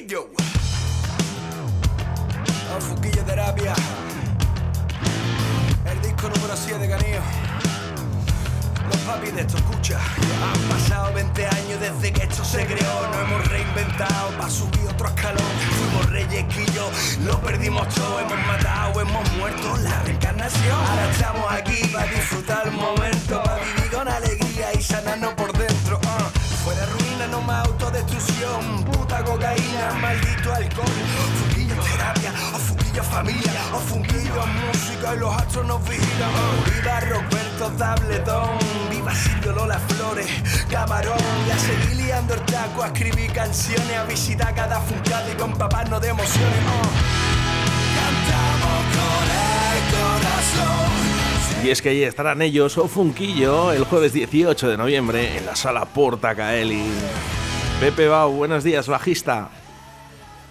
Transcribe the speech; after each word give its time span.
Funquillo. 0.00 0.30
Oh, 2.74 2.80
Funquillo 2.80 3.22
terapia. 3.24 3.74
El 5.84 6.00
disco 6.00 6.28
número 6.28 6.56
7, 6.56 6.88
canillo. 6.88 7.20
Los 8.88 8.96
papis 8.98 9.34
de 9.34 9.42
esto, 9.42 9.58
escucha. 9.58 9.98
Han 9.98 10.60
pasado 10.70 11.12
20 11.12 11.46
años 11.46 11.80
desde 11.80 12.12
que 12.12 12.22
esto 12.22 12.42
se 12.44 12.64
creó. 12.64 13.06
Nos 13.08 13.16
hemos 13.28 13.48
reinventado 13.48 14.30
para 14.38 14.48
subir 14.48 14.88
otro 14.88 15.08
escalón. 15.08 15.44
Fuimos 15.78 16.10
reyes 16.10 16.44
quillo, 16.46 16.90
lo 17.26 17.38
perdimos 17.40 17.86
todo. 17.94 18.20
Hemos 18.20 18.46
matado, 18.46 19.00
hemos 19.02 19.32
muerto. 19.32 19.76
La 19.82 20.02
reencarnación. 20.02 20.78
Ahora 20.78 21.10
estamos 21.10 21.52
aquí 21.52 21.86
para 21.88 22.06
disfrutar 22.06 22.66
el 22.66 22.72
momento. 22.72 23.42
Para 23.42 23.62
vivir 23.62 23.90
con 23.92 24.08
alegría 24.08 24.72
y 24.78 24.82
sanarnos 24.82 25.34
por 25.34 25.52
dentro. 25.52 26.00
ah. 26.06 26.30
Fuera 26.64 26.84
ruina, 26.86 27.26
no 27.28 27.40
más 27.42 27.66
autodestrucción. 27.66 28.84
Maldito 30.10 30.52
alcohol. 30.52 30.88
Funquillo 31.38 31.74
terapia, 31.82 32.32
o 32.98 33.02
familia, 33.04 33.62
o 33.72 33.78
funquillo 33.78 34.42
música 34.66 35.14
y 35.14 35.18
los 35.20 35.32
astros 35.32 35.66
nos 35.66 35.88
vigilan. 35.88 36.30
Viva 36.64 37.00
Roberto 37.00 37.68
Tabletón, 37.78 38.58
viva 38.90 39.14
Silvio 39.14 39.52
Lola 39.52 39.78
Flores, 39.78 40.26
Camarón. 40.68 41.16
Y 41.46 41.50
a 41.52 41.58
seguir 41.58 41.96
liando 42.04 42.34
el 42.34 42.40
taco, 42.40 42.82
a 42.82 42.86
escribir 42.88 43.32
canciones, 43.32 43.96
a 43.96 44.04
visitar 44.04 44.52
cada 44.52 44.80
funcado 44.80 45.30
y 45.30 45.36
con 45.36 45.52
papás 45.52 45.88
de 45.88 46.08
emociones. 46.08 46.58
oh. 46.66 46.90
Cantamos 48.00 48.82
con 48.96 49.26
el 49.70 49.80
corazón. 49.94 51.64
Y 51.64 51.70
es 51.70 51.80
que 51.80 51.90
ahí 51.90 52.02
estarán 52.02 52.42
ellos 52.42 52.76
o 52.78 52.88
Funquillo 52.88 53.70
el 53.70 53.84
jueves 53.84 54.12
18 54.12 54.70
de 54.70 54.76
noviembre 54.76 55.38
en 55.38 55.46
la 55.46 55.54
sala 55.54 55.84
Porta 55.84 56.34
Caeli. 56.34 56.82
Pepe 57.78 58.08
Bau, 58.08 58.32
buenos 58.32 58.64
días, 58.64 58.88
bajista. 58.88 59.50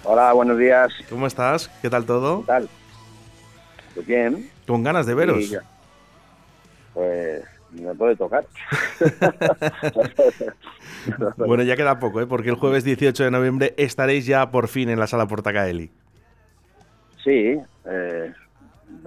Hola, 0.04 0.34
buenos 0.34 0.58
días. 0.58 0.92
¿Cómo 1.10 1.28
estás? 1.28 1.68
¿Qué 1.82 1.90
tal 1.90 2.06
todo? 2.06 2.42
¿Qué 2.42 2.48
tal? 2.48 2.70
Pues 3.94 4.08
bien. 4.08 4.50
Con 4.66 4.84
ganas 4.84 5.06
de 5.06 5.14
veros. 5.14 5.54
Pues 6.94 7.44
me 7.72 7.94
puede 7.96 8.16
tocar. 8.16 8.46
Bueno, 11.38 11.64
ya 11.64 11.78
queda 11.78 11.98
poco, 11.98 12.20
¿eh? 12.20 12.28
porque 12.28 12.50
el 12.50 12.56
jueves 12.56 12.84
18 12.84 13.24
de 13.24 13.32
noviembre 13.32 13.74
estaréis 13.78 14.26
ya 14.26 14.52
por 14.52 14.68
fin 14.68 14.90
en 14.90 15.00
la 15.00 15.08
sala 15.08 15.28
Porta 15.28 15.54
Caeli. 15.54 15.90
Sí, 17.24 17.58
eh, 17.86 18.34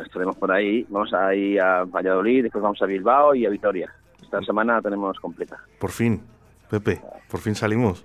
estaremos 0.02 0.36
por 0.36 0.50
ahí. 0.50 0.86
Vamos 0.88 1.12
a 1.12 1.34
ir 1.34 1.60
a 1.60 1.84
Valladolid, 1.84 2.44
después 2.44 2.62
vamos 2.62 2.80
a 2.80 2.86
Bilbao 2.86 3.34
y 3.34 3.44
a 3.44 3.50
Vitoria. 3.50 3.92
Esta 4.22 4.40
semana 4.42 4.76
la 4.76 4.82
tenemos 4.82 5.20
completa. 5.20 5.58
Por 5.78 5.90
fin, 5.90 6.22
Pepe, 6.70 7.00
por 7.30 7.40
fin 7.40 7.54
salimos. 7.54 8.04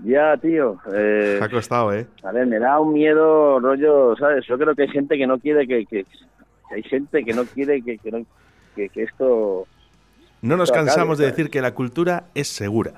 Ya, 0.00 0.36
tío. 0.36 0.78
Eh, 0.94 1.40
Ha 1.42 1.48
costado, 1.48 1.92
¿eh? 1.92 2.06
a 2.22 2.30
ver, 2.32 2.46
me 2.46 2.58
da 2.58 2.78
un 2.78 2.92
miedo, 2.92 3.58
rollo, 3.58 4.14
¿sabes? 4.16 4.46
Yo 4.46 4.56
creo 4.58 4.74
que 4.74 4.82
hay 4.82 4.88
gente 4.88 5.16
que 5.16 5.26
no 5.26 5.38
quiere 5.38 5.66
que... 5.66 5.86
que- 5.86 6.04
que 6.68 6.74
hay 6.74 6.82
gente 6.82 7.24
que 7.24 7.32
no 7.32 7.44
quiere 7.46 7.80
que, 7.82 7.96
que, 7.98 8.10
no- 8.10 8.26
que- 8.76 8.90
que 8.90 9.02
esto... 9.04 9.66
No 10.42 10.56
nos 10.56 10.70
cansamos 10.70 11.16
de 11.18 11.24
decir 11.26 11.48
que 11.50 11.62
la 11.62 11.74
cultura 11.74 12.24
es 12.34 12.46
segura. 12.48 12.92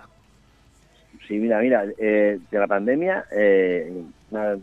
Sí, 1.28 1.34
mira, 1.38 1.60
mira, 1.60 1.84
eh, 1.96 2.38
de 2.50 2.58
la 2.58 2.66
pandemia, 2.66 3.24
eh, 3.30 4.02
una- 4.30 4.58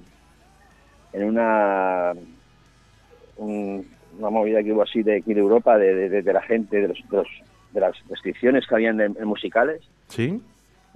en 1.13 1.23
una 1.23 2.13
un- 3.37 3.87
una 4.19 4.29
movida 4.29 4.61
que 4.63 4.73
hubo 4.73 4.81
así 4.83 5.03
de 5.03 5.17
aquí 5.17 5.33
de 5.33 5.39
Europa, 5.39 5.77
de, 5.77 6.09
de- 6.09 6.33
la 6.33 6.41
gente, 6.41 6.81
de, 6.81 6.87
los, 6.89 6.97
de, 7.09 7.17
los- 7.17 7.41
de 7.71 7.79
las 7.79 7.95
restricciones 8.09 8.65
que 8.67 8.75
habían 8.75 8.99
en 8.99 9.15
musicales, 9.25 9.81
¿Sí? 10.09 10.41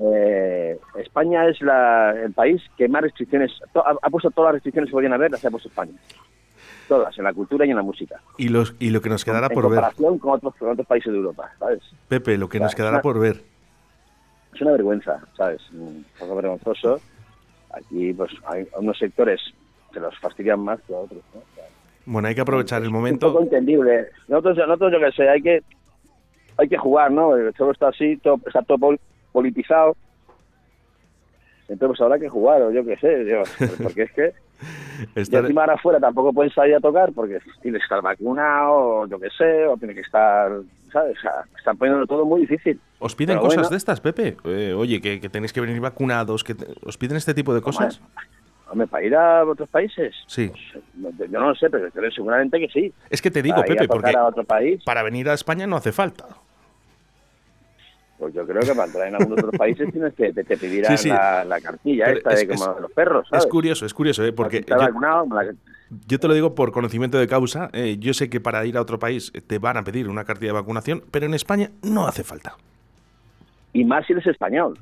Eh, 0.03 0.79
España 0.97 1.47
es 1.47 1.61
la, 1.61 2.11
el 2.11 2.33
país 2.33 2.61
que 2.77 2.87
más 2.87 3.01
restricciones, 3.03 3.51
to- 3.73 3.85
ha, 3.85 3.95
ha 4.01 4.09
puesto 4.09 4.31
todas 4.31 4.49
las 4.49 4.53
restricciones 4.55 4.89
que 4.89 4.93
podían 4.93 5.13
haber, 5.13 5.31
las 5.31 5.43
ha 5.45 5.51
puesto 5.51 5.69
España. 5.69 5.93
Todas, 6.87 7.17
en 7.17 7.23
la 7.23 7.33
cultura 7.33 7.65
y 7.65 7.69
en 7.69 7.77
la 7.77 7.83
música. 7.83 8.19
Y, 8.37 8.49
los, 8.49 8.75
y 8.79 8.89
lo 8.89 9.01
que 9.01 9.09
nos 9.09 9.23
quedará 9.23 9.47
en 9.47 9.53
por 9.53 9.63
ver, 9.69 9.75
comparación 9.79 10.17
con 10.19 10.31
otros, 10.33 10.55
con 10.55 10.69
otros 10.71 10.87
países 10.87 11.11
de 11.11 11.17
Europa, 11.19 11.51
¿sabes? 11.59 11.79
Pepe, 12.07 12.37
lo 12.37 12.49
que 12.49 12.59
nos 12.59 12.75
quedará 12.75 13.01
claro. 13.01 13.03
por 13.03 13.19
ver. 13.19 13.41
es 14.53 14.61
una 14.61 14.71
vergüenza, 14.71 15.19
¿sabes? 15.37 15.61
Un 15.71 16.05
poco 16.19 16.35
vergonzoso. 16.35 16.99
Aquí, 17.73 18.11
pues, 18.13 18.31
hay 18.47 18.67
unos 18.77 18.97
sectores 18.97 19.39
que 19.93 19.99
los 20.01 20.17
fastidian 20.19 20.59
más 20.59 20.81
que 20.81 20.93
a 20.93 20.97
otros, 20.97 21.21
¿no? 21.33 21.39
O 21.39 21.55
sea, 21.55 21.63
Bueno, 22.05 22.27
hay 22.27 22.35
que 22.35 22.41
aprovechar 22.41 22.81
el 22.81 22.87
un 22.89 22.93
poco 22.93 22.99
momento. 22.99 23.41
entendible. 23.41 24.07
Nosotros, 24.27 24.57
nosotros 24.57 24.91
yo 24.91 24.99
qué 24.99 25.11
sé, 25.13 25.29
hay 25.29 25.41
que, 25.41 25.63
hay 26.57 26.67
que 26.67 26.77
jugar, 26.77 27.11
¿no? 27.11 27.31
Todo 27.57 27.71
está 27.71 27.87
así, 27.89 28.17
todo, 28.17 28.37
está 28.45 28.61
todo 28.63 28.77
politizado. 29.31 29.95
Entonces, 31.67 31.87
pues 31.97 32.01
habrá 32.01 32.19
que 32.19 32.27
jugar, 32.29 32.61
o 32.63 32.71
yo 32.71 32.83
qué 32.85 32.97
sé, 32.97 33.25
yo, 33.25 33.43
porque 33.83 34.03
es 34.03 34.11
que... 34.11 34.33
Y 35.15 35.19
Estar- 35.21 35.41
encima 35.41 35.61
ahora 35.61 35.73
afuera 35.75 35.99
tampoco 35.99 36.33
pueden 36.33 36.51
salir 36.53 36.75
a 36.75 36.79
tocar 36.79 37.11
porque 37.13 37.39
tiene 37.61 37.77
que 37.79 37.83
estar 37.83 38.01
vacunado, 38.01 38.71
o 38.73 39.07
yo 39.07 39.19
qué 39.19 39.29
sé, 39.35 39.65
o 39.65 39.75
tiene 39.77 39.95
que 39.95 40.01
estar, 40.01 40.51
¿sabes? 40.91 41.17
O 41.17 41.21
sea, 41.21 41.31
están 41.57 41.77
poniendo 41.77 42.05
todo 42.05 42.25
muy 42.25 42.41
difícil. 42.41 42.79
¿Os 42.99 43.15
piden 43.15 43.37
Pero 43.37 43.41
cosas 43.41 43.55
bueno. 43.63 43.69
de 43.69 43.77
estas, 43.77 43.99
Pepe? 44.01 44.37
Eh, 44.45 44.73
oye, 44.73 45.01
que, 45.01 45.19
que 45.19 45.29
tenéis 45.29 45.51
que 45.53 45.61
venir 45.61 45.79
vacunados, 45.79 46.43
que 46.43 46.53
te- 46.53 46.67
¿os 46.85 46.97
piden 46.97 47.17
este 47.17 47.33
tipo 47.33 47.53
de 47.55 47.61
cosas? 47.61 47.99
Hombre, 48.69 48.85
¿para 48.87 49.03
ir 49.03 49.15
a 49.15 49.43
otros 49.43 49.67
países? 49.69 50.13
Sí. 50.27 50.51
Pues, 51.01 51.17
yo 51.17 51.39
no 51.39 51.49
lo 51.49 51.55
sé, 51.55 51.69
pero 51.69 51.89
creo 51.89 52.11
seguramente 52.11 52.59
que 52.59 52.67
sí. 52.67 52.93
Es 53.09 53.21
que 53.21 53.31
te 53.31 53.41
digo, 53.41 53.55
Para 53.55 53.67
Pepe, 53.67 53.87
porque 53.87 54.15
a 54.15 54.25
otro 54.27 54.43
país, 54.43 54.83
para 54.83 55.01
venir 55.03 55.27
a 55.29 55.33
España 55.33 55.65
no 55.65 55.77
hace 55.77 55.91
falta. 55.91 56.25
Pues 58.21 58.35
yo 58.35 58.45
creo 58.45 58.61
que 58.61 58.75
para 58.75 58.85
entrar 58.85 59.07
en 59.07 59.15
algunos 59.15 59.39
otros 59.39 59.57
países 59.57 59.91
tienes 59.91 60.13
que 60.13 60.31
te, 60.31 60.43
te 60.43 60.55
pedirán 60.55 60.95
Sí, 60.95 61.05
sí. 61.05 61.09
La, 61.09 61.43
la 61.43 61.59
cartilla 61.59 62.05
Pero 62.05 62.17
esta 62.19 62.33
es- 62.33 62.39
de 62.47 62.47
como 62.55 62.71
es- 62.75 62.81
los 62.81 62.91
perros, 62.91 63.27
¿sabes? 63.27 63.45
Es 63.45 63.51
curioso, 63.51 63.85
es 63.87 63.93
curioso, 63.95 64.23
¿eh? 64.23 64.31
porque 64.31 64.63
yo, 64.67 64.77
vacunado, 64.77 65.25
me 65.25 65.35
la- 65.43 65.53
yo 66.07 66.19
te 66.19 66.27
lo 66.27 66.35
digo 66.35 66.53
por 66.53 66.71
conocimiento 66.71 67.17
de 67.17 67.27
causa. 67.27 67.69
eh, 67.73 67.97
yo 67.99 68.13
sé 68.13 68.29
que 68.29 68.39
para 68.39 68.63
ir 68.67 68.77
a 68.77 68.81
otro 68.81 68.99
país 68.99 69.33
te 69.47 69.57
van 69.57 69.77
a 69.77 69.83
pedir 69.83 70.07
una 70.07 70.23
cartilla 70.23 70.49
de 70.53 70.59
vacunación, 70.59 71.03
pero 71.09 71.25
en 71.25 71.33
España 71.33 71.71
no 71.81 72.05
hace 72.07 72.23
falta. 72.23 72.55
Y 73.73 73.83
más 73.85 74.05
si 74.05 74.13
eres 74.13 74.27
español. 74.27 74.77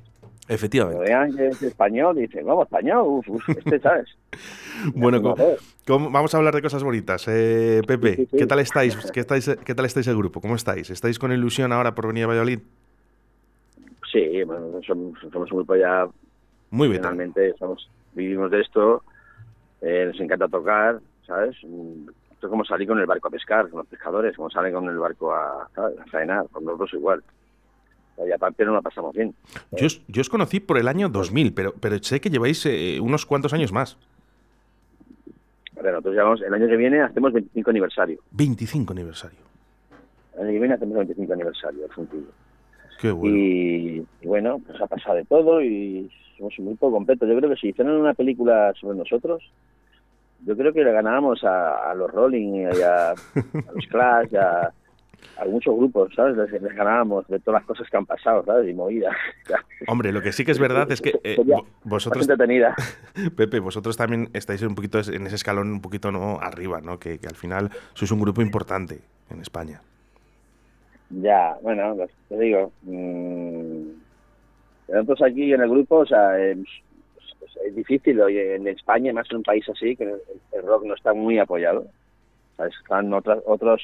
Efectivamente. 0.50 1.04
vean 1.06 1.36
que 1.38 1.48
es 1.50 1.62
español 1.62 2.18
y 2.18 2.22
dicen, 2.22 2.44
vamos, 2.44 2.64
español, 2.66 3.04
uf, 3.06 3.30
uf, 3.30 3.50
este, 3.50 3.80
¿sabes? 3.80 4.08
Bueno, 4.96 5.22
Pues, 5.22 5.36
co- 5.36 5.42
a 5.42 5.46
ver. 5.46 5.58
¿cómo- 5.88 6.10
vamos 6.12 6.34
a 6.34 6.38
hablar 6.38 6.56
de 6.56 6.62
cosas 6.64 6.84
bonitas. 6.84 7.24
Eh, 7.28 7.82
Pepe, 7.88 8.16
Sí, 8.16 8.24
sí, 8.24 8.28
sí. 8.32 8.38
¿qué 8.38 8.46
tal 8.48 8.60
estáis? 8.60 8.96
¿Qué, 9.12 9.20
estáis? 9.20 9.50
¿Qué 9.64 9.76
tal 9.76 9.86
estáis 9.86 10.08
el 10.08 10.18
grupo? 10.18 10.42
¿Cómo 10.42 10.56
estáis? 10.56 10.90
¿Estáis 10.90 11.20
con 11.20 11.32
ilusión 11.32 11.72
ahora 11.72 11.94
por 11.96 12.08
venir 12.08 12.24
a 12.24 12.28
Valladolid? 12.28 12.60
Sí, 14.12 14.44
bueno, 14.44 14.80
somos, 14.86 15.20
somos 15.32 15.52
un 15.52 15.58
grupo 15.60 15.76
ya 15.76 16.08
Muy 16.72 16.88
somos, 17.60 17.90
vivimos 18.14 18.50
de 18.52 18.62
esto, 18.62 19.04
eh, 19.82 20.06
nos 20.08 20.20
encanta 20.20 20.48
tocar, 20.48 21.00
¿sabes? 21.28 21.56
Esto 21.58 22.48
es 22.48 22.50
como 22.50 22.66
salir 22.66 22.88
con 22.88 23.00
el 23.00 23.06
barco 23.06 23.28
a 23.28 23.32
pescar, 23.32 23.70
con 23.70 23.80
los 23.80 23.88
pescadores, 23.88 24.36
como 24.36 24.50
salen 24.50 24.74
con 24.74 24.88
el 24.90 24.98
barco 24.98 25.34
a, 25.34 25.64
a 25.76 26.06
faenar, 26.10 26.48
con 26.50 26.66
nosotros 26.66 26.94
igual. 26.94 27.24
Y 28.28 28.32
aparte 28.32 28.66
no 28.66 28.74
la 28.74 28.82
pasamos 28.82 29.14
bien. 29.16 29.34
Yo, 29.72 29.86
os- 29.88 30.02
yo 30.08 30.22
os 30.22 30.30
conocí 30.30 30.60
por 30.60 30.78
el 30.78 30.88
año 30.88 31.08
2000, 31.08 31.54
pero, 31.54 31.74
pero 31.80 31.98
sé 32.00 32.20
que 32.20 32.30
lleváis 32.30 32.66
eh, 32.66 33.00
unos 33.02 33.26
cuantos 33.26 33.54
años 33.54 33.72
más. 33.72 33.98
Ver, 35.82 35.94
nosotros 35.94 36.14
llevamos, 36.16 36.42
el 36.42 36.54
año 36.54 36.68
que 36.68 36.76
viene 36.76 37.02
hacemos 37.02 37.32
25 37.32 37.70
aniversario. 37.70 38.20
25 38.32 38.92
aniversario. 38.92 39.40
El 40.36 40.42
año 40.42 40.52
que 40.52 40.60
viene 40.60 40.74
hacemos 40.74 40.96
25 40.98 41.34
aniversario, 41.34 41.82
del 41.82 41.92
Funquillo. 41.92 42.28
Qué 43.00 43.12
bueno. 43.12 43.38
Y, 43.38 44.06
y 44.22 44.28
bueno, 44.28 44.60
pues 44.66 44.80
ha 44.82 44.88
pasado 44.88 45.16
de 45.16 45.26
todo 45.26 45.62
y 45.62 46.12
somos 46.38 46.58
un 46.60 46.68
grupo 46.68 46.92
completo. 46.92 47.26
Yo 47.26 47.38
creo 47.38 47.50
que 47.50 47.56
si 47.56 47.70
hicieran 47.70 47.96
una 47.96 48.14
película 48.14 48.74
sobre 48.80 48.98
nosotros, 48.98 49.44
yo 50.46 50.56
creo 50.56 50.74
que 50.74 50.84
le 50.84 50.92
ganábamos 50.92 51.44
a, 51.44 51.92
a 51.92 51.94
los 51.94 52.12
Rolling 52.12 52.54
y 52.54 52.82
a, 52.82 53.12
a 53.12 53.16
los 53.74 53.88
Clash, 53.88 54.36
a, 54.36 54.74
a 55.38 55.46
muchos 55.46 55.76
grupos, 55.76 56.14
¿sabes? 56.16 56.38
Les, 56.38 56.62
les 56.62 56.76
ganábamos 56.76 57.28
de 57.28 57.40
todas 57.40 57.62
las 57.62 57.68
cosas 57.68 57.90
que 57.90 57.98
han 57.98 58.06
pasado, 58.06 58.44
¿sabes? 58.46 58.70
Y 58.70 58.74
movidas. 58.74 59.16
Hombre, 59.88 60.12
lo 60.12 60.22
que 60.22 60.32
sí 60.32 60.46
que 60.46 60.52
es 60.52 60.60
verdad 60.60 60.92
es 60.92 61.02
que 61.02 61.20
eh, 61.24 61.38
vosotros, 61.84 62.24
entretenida. 62.24 62.76
Pepe, 63.36 63.60
vosotros 63.60 63.98
también 63.98 64.30
estáis 64.34 64.62
un 64.62 64.76
poquito 64.76 65.00
en 65.00 65.28
ese 65.28 65.36
escalón 65.36 65.72
un 65.72 65.82
poquito 65.82 66.12
no 66.12 66.40
arriba, 66.42 66.82
¿no? 66.82 67.00
Que, 67.00 67.20
que 67.20 67.28
al 67.28 67.36
final 67.36 67.70
sois 67.94 68.12
un 68.12 68.22
grupo 68.22 68.42
importante 68.42 69.02
en 69.30 69.42
España. 69.42 69.82
Ya, 71.10 71.58
bueno, 71.62 71.96
te 72.28 72.38
digo, 72.40 72.72
mm, 72.84 73.90
nosotros 74.90 75.22
aquí 75.24 75.54
en 75.54 75.62
el 75.62 75.70
grupo, 75.70 75.98
o 76.00 76.06
sea, 76.06 76.40
es, 76.40 76.58
es- 76.60 77.58
es 77.68 77.76
difícil, 77.76 78.20
oye, 78.22 78.56
en 78.56 78.68
España, 78.68 79.14
más 79.14 79.30
en 79.32 79.38
un 79.38 79.44
país 79.44 79.68
así, 79.70 79.96
que 79.96 80.04
el, 80.04 80.64
rock 80.64 80.84
no 80.86 80.94
está 80.96 81.14
muy 81.14 81.40
apoyado. 81.40 81.86
¿sabes? 82.58 82.74
Están 82.84 83.14
otras, 83.14 83.40
otros, 83.46 83.82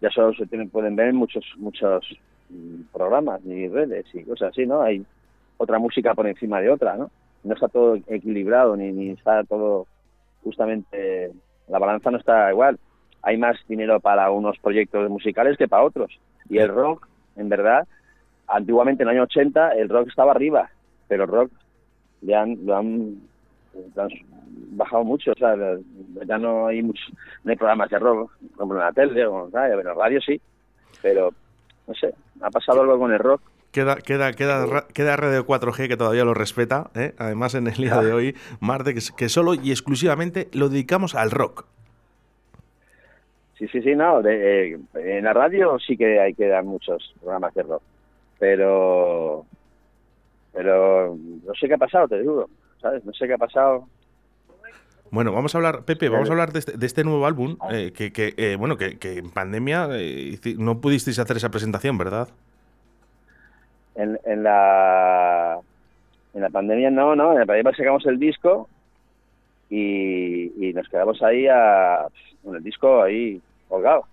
ya 0.00 0.10
solo 0.10 0.34
se 0.34 0.46
tienen, 0.46 0.70
pueden 0.70 0.96
ver 0.96 1.12
muchos, 1.14 1.44
muchos 1.56 2.06
mm, 2.50 2.82
programas 2.92 3.40
y 3.46 3.68
redes 3.68 4.06
y 4.14 4.24
cosas 4.24 4.50
así, 4.50 4.66
¿no? 4.66 4.82
Hay 4.82 5.04
otra 5.58 5.78
música 5.78 6.14
por 6.14 6.26
encima 6.28 6.60
de 6.60 6.70
otra, 6.70 6.96
¿no? 6.96 7.10
No 7.44 7.54
está 7.54 7.68
todo 7.68 7.96
equilibrado, 8.08 8.76
ni, 8.76 8.92
ni 8.92 9.10
está 9.10 9.44
todo 9.44 9.86
justamente, 10.44 11.32
la 11.68 11.78
balanza 11.78 12.10
no 12.10 12.18
está 12.18 12.50
igual. 12.50 12.78
Hay 13.22 13.36
más 13.38 13.56
dinero 13.68 14.00
para 14.00 14.30
unos 14.30 14.58
proyectos 14.60 15.08
musicales 15.10 15.56
que 15.58 15.68
para 15.68 15.84
otros. 15.84 16.18
Y 16.48 16.58
el 16.58 16.68
rock, 16.68 17.08
en 17.36 17.48
verdad, 17.48 17.86
antiguamente 18.48 19.02
en 19.02 19.08
el 19.08 19.16
año 19.16 19.24
80 19.24 19.72
el 19.72 19.88
rock 19.88 20.08
estaba 20.08 20.32
arriba, 20.32 20.70
pero 21.08 21.24
el 21.24 21.30
rock 21.30 21.50
le 22.22 22.34
han, 22.34 22.58
lo 22.64 22.76
han, 22.76 23.16
lo 23.94 24.02
han 24.02 24.10
bajado 24.72 25.04
mucho, 25.04 25.32
o 25.32 25.34
sea, 25.34 25.54
ya 26.26 26.38
no 26.38 26.66
hay 26.66 26.82
muchos, 26.82 27.12
no 27.44 27.50
hay 27.50 27.56
programas 27.56 27.90
de 27.90 27.98
rock, 27.98 28.32
como 28.56 28.74
en 28.74 28.80
la 28.80 28.92
tele, 28.92 29.26
o 29.26 29.46
en 29.46 29.52
la 29.52 29.94
radio 29.94 30.20
sí, 30.20 30.40
pero 31.00 31.32
no 31.86 31.94
sé, 31.94 32.14
ha 32.40 32.50
pasado 32.50 32.82
algo 32.82 32.98
con 32.98 33.12
el 33.12 33.18
rock 33.18 33.42
Queda, 33.72 33.96
queda, 33.96 34.34
queda, 34.34 34.86
queda 34.92 35.16
Radio 35.16 35.46
4G 35.46 35.88
que 35.88 35.96
todavía 35.96 36.26
lo 36.26 36.34
respeta. 36.34 36.90
¿eh? 36.94 37.14
Además, 37.16 37.54
en 37.54 37.66
el 37.66 37.74
día 37.76 38.02
de 38.02 38.12
hoy, 38.12 38.36
Marte, 38.60 38.92
que, 38.92 39.00
que, 39.16 39.30
solo 39.30 39.54
y 39.54 39.70
exclusivamente 39.70 40.50
lo 40.52 40.68
dedicamos 40.68 41.14
al 41.14 41.30
rock. 41.30 41.64
Sí, 43.62 43.68
sí, 43.68 43.82
sí, 43.82 43.94
no. 43.94 44.20
De, 44.22 44.72
eh, 44.72 44.78
en 44.94 45.24
la 45.24 45.32
radio 45.32 45.78
sí 45.78 45.96
que 45.96 46.18
hay 46.18 46.34
que 46.34 46.48
dar 46.48 46.64
muchos 46.64 47.14
programas 47.20 47.54
de 47.54 47.62
rock. 47.62 47.82
Pero. 48.40 49.46
Pero 50.52 51.16
no 51.46 51.54
sé 51.54 51.68
qué 51.68 51.74
ha 51.74 51.78
pasado, 51.78 52.08
te 52.08 52.18
digo. 52.18 52.50
¿Sabes? 52.80 53.04
No 53.04 53.12
sé 53.12 53.28
qué 53.28 53.34
ha 53.34 53.38
pasado. 53.38 53.86
Bueno, 55.12 55.32
vamos 55.32 55.54
a 55.54 55.58
hablar, 55.58 55.84
Pepe, 55.84 56.08
vamos 56.08 56.28
a 56.28 56.32
hablar 56.32 56.52
de 56.52 56.58
este, 56.58 56.76
de 56.76 56.86
este 56.86 57.04
nuevo 57.04 57.24
álbum, 57.24 57.56
eh, 57.70 57.92
que, 57.94 58.12
que 58.12 58.34
eh, 58.36 58.56
bueno, 58.58 58.76
que, 58.76 58.98
que, 58.98 59.18
en 59.18 59.30
pandemia 59.30 59.86
no 60.56 60.80
pudisteis 60.80 61.18
hacer 61.18 61.36
esa 61.36 61.50
presentación, 61.50 61.98
¿verdad? 61.98 62.28
en, 63.94 64.18
en 64.24 64.42
la 64.42 65.60
en 66.34 66.40
la 66.40 66.48
pandemia 66.48 66.90
no, 66.90 67.14
no, 67.14 67.32
en 67.32 67.40
la 67.40 67.46
pandemia 67.46 67.76
sacamos 67.76 68.06
el 68.06 68.18
disco 68.18 68.70
y, 69.68 70.66
y 70.66 70.72
nos 70.72 70.88
quedamos 70.88 71.22
ahí 71.22 71.46
a, 71.46 72.06
con 72.42 72.56
el 72.56 72.62
disco 72.62 73.02
ahí 73.02 73.40
colgado. 73.72 74.04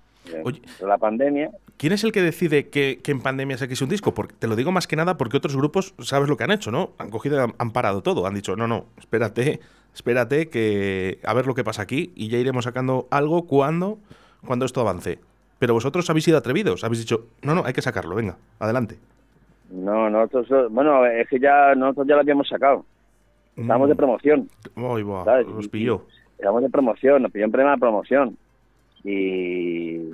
Oye, 0.44 0.62
la 0.82 0.98
pandemia. 0.98 1.52
¿Quién 1.78 1.94
es 1.94 2.04
el 2.04 2.12
que 2.12 2.22
decide 2.22 2.70
que, 2.70 3.00
que 3.04 3.12
en 3.12 3.22
pandemia 3.22 3.58
saquéis 3.58 3.82
un 3.82 3.90
disco? 3.90 4.14
Porque 4.14 4.36
te 4.38 4.48
lo 4.48 4.56
digo 4.56 4.72
más 4.72 4.88
que 4.88 4.96
nada 4.96 5.18
porque 5.18 5.38
otros 5.38 5.56
grupos 5.56 5.94
sabes 6.00 6.30
lo 6.30 6.38
que 6.38 6.44
han 6.44 6.52
hecho, 6.52 6.72
¿no? 6.72 6.92
Han 6.98 7.10
cogido, 7.10 7.42
han, 7.42 7.54
han 7.58 7.72
parado 7.72 8.02
todo, 8.02 8.26
han 8.28 8.36
dicho, 8.36 8.56
no, 8.56 8.68
no, 8.68 8.86
espérate, 8.98 9.60
espérate 9.94 10.50
que 10.50 11.20
a 11.24 11.34
ver 11.34 11.48
lo 11.48 11.56
que 11.56 11.64
pasa 11.64 11.82
aquí 11.82 12.12
y 12.16 12.30
ya 12.30 12.38
iremos 12.38 12.66
sacando 12.66 13.08
algo 13.12 13.48
cuando, 13.48 13.98
cuando 14.46 14.66
esto 14.66 14.82
avance. 14.82 15.20
Pero 15.58 15.74
vosotros 15.74 16.10
habéis 16.10 16.26
sido 16.26 16.38
atrevidos, 16.38 16.84
habéis 16.84 17.00
dicho, 17.00 17.28
no, 17.42 17.56
no, 17.56 17.66
hay 17.66 17.74
que 17.74 17.82
sacarlo, 17.82 18.16
venga, 18.16 18.38
adelante. 18.60 18.98
No, 19.72 20.10
nosotros, 20.10 20.72
bueno, 20.72 21.06
es 21.06 21.28
que 21.28 21.40
ya 21.40 21.76
nosotros 21.76 22.08
ya 22.08 22.16
lo 22.16 22.22
habíamos 22.22 22.48
sacado. 22.48 22.86
Estábamos 23.56 23.88
mm. 23.88 23.90
de 23.90 23.96
promoción. 23.96 24.50
Ay, 24.76 25.04
¿sabes? 25.26 25.48
Nos 25.48 25.68
pilló. 25.68 26.04
Estábamos 26.38 26.64
de 26.64 26.70
promoción, 26.70 27.22
nos 27.22 27.32
pilló 27.32 27.46
en 27.46 27.52
plena 27.52 27.78
promoción. 27.78 28.38
Y, 29.04 30.12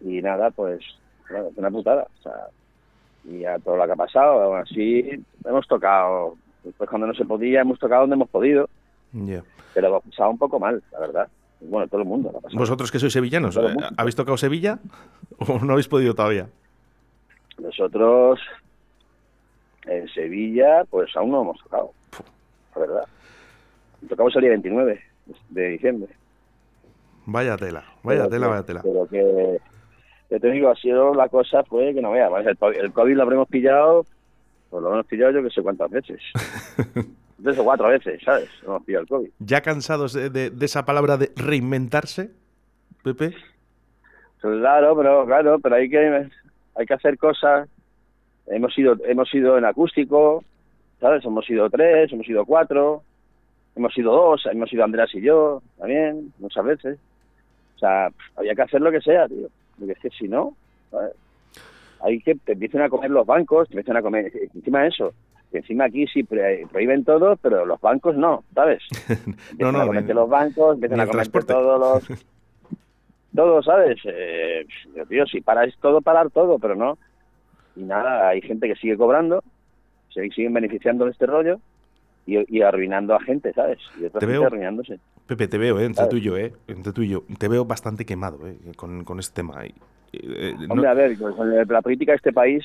y 0.00 0.22
nada, 0.22 0.50
pues, 0.50 0.82
bueno, 1.28 1.50
una 1.56 1.70
putada. 1.70 2.06
O 2.18 2.22
sea, 2.22 2.48
y 3.24 3.44
a 3.44 3.58
todo 3.58 3.76
lo 3.76 3.86
que 3.86 3.92
ha 3.92 3.96
pasado, 3.96 4.42
aún 4.42 4.58
así 4.58 5.24
hemos 5.44 5.66
tocado, 5.68 6.36
pues 6.76 6.88
cuando 6.88 7.06
no 7.06 7.14
se 7.14 7.24
podía, 7.24 7.60
hemos 7.60 7.78
tocado 7.78 8.02
donde 8.02 8.14
hemos 8.14 8.28
podido. 8.28 8.68
Yeah. 9.12 9.42
Pero 9.74 9.90
lo 9.90 9.96
ha 9.96 10.00
pasado 10.00 10.30
un 10.30 10.38
poco 10.38 10.58
mal, 10.58 10.82
la 10.92 11.00
verdad. 11.00 11.28
Bueno, 11.60 11.86
todo 11.86 12.00
el 12.00 12.08
mundo 12.08 12.30
lo 12.32 12.38
ha 12.38 12.40
pasado. 12.40 12.58
¿Vosotros 12.58 12.90
que 12.90 12.98
sois 12.98 13.12
sevillanos, 13.12 13.58
habéis 13.96 14.16
tocado 14.16 14.36
Sevilla 14.36 14.78
o 15.38 15.58
no 15.60 15.72
habéis 15.72 15.88
podido 15.88 16.14
todavía? 16.14 16.48
Nosotros 17.58 18.40
en 19.86 20.08
Sevilla, 20.08 20.84
pues 20.90 21.16
aún 21.16 21.30
no 21.30 21.42
hemos 21.42 21.62
tocado, 21.62 21.92
la 22.74 22.80
verdad. 22.80 23.04
Tocamos 24.08 24.34
el 24.34 24.40
día 24.42 24.50
29 24.50 25.00
de 25.50 25.68
diciembre. 25.68 26.12
Vaya 27.26 27.56
tela, 27.56 27.84
vaya 28.02 28.28
tela, 28.28 28.48
vaya 28.48 28.62
tela. 28.64 28.80
Pero 28.82 29.06
que, 29.08 29.60
te 30.28 30.50
digo, 30.50 30.70
ha 30.70 30.76
sido 30.76 31.14
la 31.14 31.28
cosa 31.28 31.62
fue 31.64 31.94
que 31.94 32.02
no 32.02 32.12
veas, 32.12 32.30
el, 32.46 32.58
el 32.76 32.92
COVID 32.92 33.16
lo 33.16 33.22
habremos 33.22 33.48
pillado, 33.48 34.04
pues 34.70 34.82
lo 34.82 34.92
hemos 34.92 35.06
pillado 35.06 35.32
yo 35.32 35.42
que 35.42 35.50
sé 35.50 35.62
cuántas 35.62 35.90
veces. 35.90 36.20
Tres 37.42 37.58
o 37.58 37.64
cuatro 37.64 37.88
veces, 37.88 38.20
¿sabes? 38.24 38.48
Hemos 38.64 38.84
pillado 38.84 39.02
el 39.02 39.08
COVID. 39.08 39.30
¿Ya 39.40 39.60
cansados 39.60 40.12
de, 40.12 40.30
de, 40.30 40.50
de 40.50 40.64
esa 40.64 40.84
palabra 40.84 41.16
de 41.16 41.32
reinventarse, 41.36 42.30
Pepe? 43.02 43.34
Claro, 44.40 44.96
pero 44.96 45.24
claro, 45.24 45.58
pero 45.60 45.76
hay 45.76 45.88
que 45.88 46.28
hay 46.74 46.86
que 46.86 46.94
hacer 46.94 47.16
cosas. 47.18 47.68
Hemos 48.46 48.76
ido, 48.76 48.96
hemos 49.04 49.32
ido 49.34 49.56
en 49.56 49.64
acústico, 49.64 50.42
¿sabes? 51.00 51.24
Hemos 51.24 51.48
ido 51.48 51.70
tres, 51.70 52.12
hemos 52.12 52.28
ido 52.28 52.44
cuatro, 52.44 53.02
hemos 53.76 53.96
ido 53.96 54.12
dos, 54.12 54.46
hemos 54.50 54.72
ido 54.72 54.84
Andrés 54.84 55.14
y 55.14 55.20
yo 55.20 55.62
también, 55.78 56.32
muchas 56.38 56.64
veces. 56.64 56.98
Sea, 57.82 58.12
había 58.36 58.54
que 58.54 58.62
hacer 58.62 58.80
lo 58.80 58.92
que 58.92 59.00
sea, 59.00 59.26
tío. 59.26 59.48
Porque 59.76 59.92
es 59.92 59.98
que 59.98 60.10
si 60.10 60.28
no, 60.28 60.54
¿sabes? 60.90 61.14
hay 62.00 62.20
que 62.20 62.36
te 62.36 62.52
empiecen 62.52 62.80
a 62.82 62.88
comer 62.88 63.10
los 63.10 63.26
bancos, 63.26 63.68
te 63.68 63.74
empiezan 63.74 63.96
a 63.96 64.02
comer. 64.02 64.32
Encima 64.54 64.82
de 64.82 64.88
eso, 64.88 65.12
encima 65.52 65.86
aquí 65.86 66.06
sí 66.06 66.22
prohíben 66.22 67.04
todo, 67.04 67.36
pero 67.36 67.66
los 67.66 67.80
bancos 67.80 68.16
no, 68.16 68.44
¿sabes? 68.54 68.82
no, 69.58 69.72
no, 69.72 69.80
a 69.80 69.86
comerte 69.86 70.14
los 70.14 70.28
bancos, 70.28 70.74
empiezan 70.74 71.00
a 71.00 71.06
comer 71.08 71.28
todos 71.28 71.80
los 72.08 72.24
todo, 73.34 73.62
¿sabes? 73.64 73.98
Eh, 74.04 74.64
tío, 75.08 75.26
si 75.26 75.40
paráis 75.40 75.76
todo, 75.78 76.00
parar 76.00 76.30
todo, 76.30 76.60
pero 76.60 76.76
no. 76.76 76.98
Y 77.74 77.82
nada, 77.82 78.28
hay 78.28 78.42
gente 78.42 78.68
que 78.68 78.76
sigue 78.76 78.96
cobrando, 78.96 79.42
siguen 80.08 80.52
beneficiando 80.52 81.06
de 81.06 81.10
este 81.10 81.26
rollo 81.26 81.58
y, 82.26 82.58
y 82.58 82.62
arruinando 82.62 83.14
a 83.14 83.20
gente, 83.20 83.52
¿sabes? 83.52 83.78
Y 84.00 84.04
otra 84.04 84.20
te 84.20 84.26
gente 84.26 84.38
veo, 84.38 84.46
arruinándose. 84.46 84.98
Pepe, 85.26 85.48
te 85.48 85.58
veo, 85.58 85.78
¿eh? 85.78 85.84
entre 85.84 86.06
tú 86.06 86.16
y 86.16 86.20
yo, 86.20 86.36
¿eh? 86.36 86.52
entre 86.68 86.92
tú 86.92 87.02
y 87.02 87.08
yo, 87.08 87.24
te 87.38 87.48
veo 87.48 87.64
bastante 87.64 88.04
quemado 88.04 88.46
¿eh? 88.46 88.56
con, 88.76 89.04
con 89.04 89.18
este 89.18 89.34
tema. 89.34 89.64
Eh, 89.64 90.54
Hombre, 90.68 90.82
no... 90.82 90.88
a 90.88 90.94
ver, 90.94 91.18
con 91.18 91.66
la 91.68 91.82
política 91.82 92.12
de 92.12 92.16
este 92.16 92.32
país, 92.32 92.64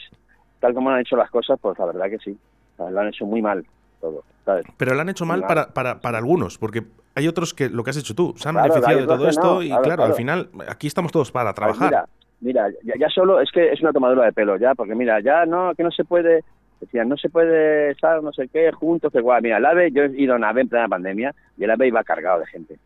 tal 0.59 0.73
como 0.73 0.89
han 0.89 1.01
hecho 1.01 1.15
las 1.15 1.29
cosas, 1.29 1.59
pues 1.61 1.77
la 1.79 1.85
verdad 1.85 2.09
que 2.09 2.17
sí, 2.19 2.37
lo 2.77 2.99
han 2.99 3.07
hecho 3.07 3.25
muy 3.25 3.41
mal 3.41 3.65
todo. 4.01 4.23
¿sabes? 4.45 4.65
Pero 4.77 4.95
lo 4.95 5.01
han 5.01 5.09
hecho 5.09 5.25
mal 5.25 5.41
para, 5.41 5.73
para, 5.73 5.99
para 5.99 6.17
algunos, 6.17 6.57
porque 6.57 6.83
hay 7.15 7.27
otros 7.27 7.53
que 7.53 7.69
lo 7.69 7.83
que 7.83 7.89
has 7.89 7.97
hecho 7.97 8.15
tú, 8.15 8.33
se 8.37 8.47
han 8.47 8.55
claro, 8.55 8.73
beneficiado 8.73 9.01
de 9.01 9.07
todo 9.07 9.29
esto 9.29 9.55
no, 9.55 9.63
y 9.63 9.69
claro, 9.69 9.83
claro, 9.83 10.03
al 10.03 10.13
final 10.13 10.49
aquí 10.67 10.87
estamos 10.87 11.11
todos 11.11 11.31
para 11.31 11.53
trabajar. 11.53 11.89
Pues 11.89 12.41
mira, 12.41 12.67
mira 12.67 12.79
ya, 12.83 12.93
ya, 12.99 13.09
solo 13.09 13.41
es 13.41 13.49
que 13.51 13.71
es 13.71 13.81
una 13.81 13.91
tomadura 13.91 14.25
de 14.25 14.33
pelo 14.33 14.57
ya, 14.57 14.75
porque 14.75 14.95
mira, 14.95 15.19
ya 15.19 15.45
no, 15.45 15.73
que 15.75 15.83
no 15.83 15.91
se 15.91 16.03
puede, 16.05 16.43
decían, 16.79 17.09
no 17.09 17.17
se 17.17 17.29
puede 17.29 17.91
estar 17.91 18.21
no 18.21 18.31
sé 18.31 18.47
qué 18.47 18.71
juntos, 18.71 19.11
que 19.11 19.21
mira, 19.41 19.57
el 19.57 19.65
AVE, 19.65 19.91
yo 19.91 20.03
he 20.03 20.21
ido 20.21 20.33
a 20.33 20.37
un 20.37 20.43
AVE 20.43 20.61
en 20.61 20.69
plena 20.69 20.87
pandemia 20.87 21.35
y 21.57 21.63
el 21.63 21.71
AVE 21.71 21.87
iba 21.87 22.03
cargado 22.03 22.39
de 22.39 22.47
gente. 22.47 22.79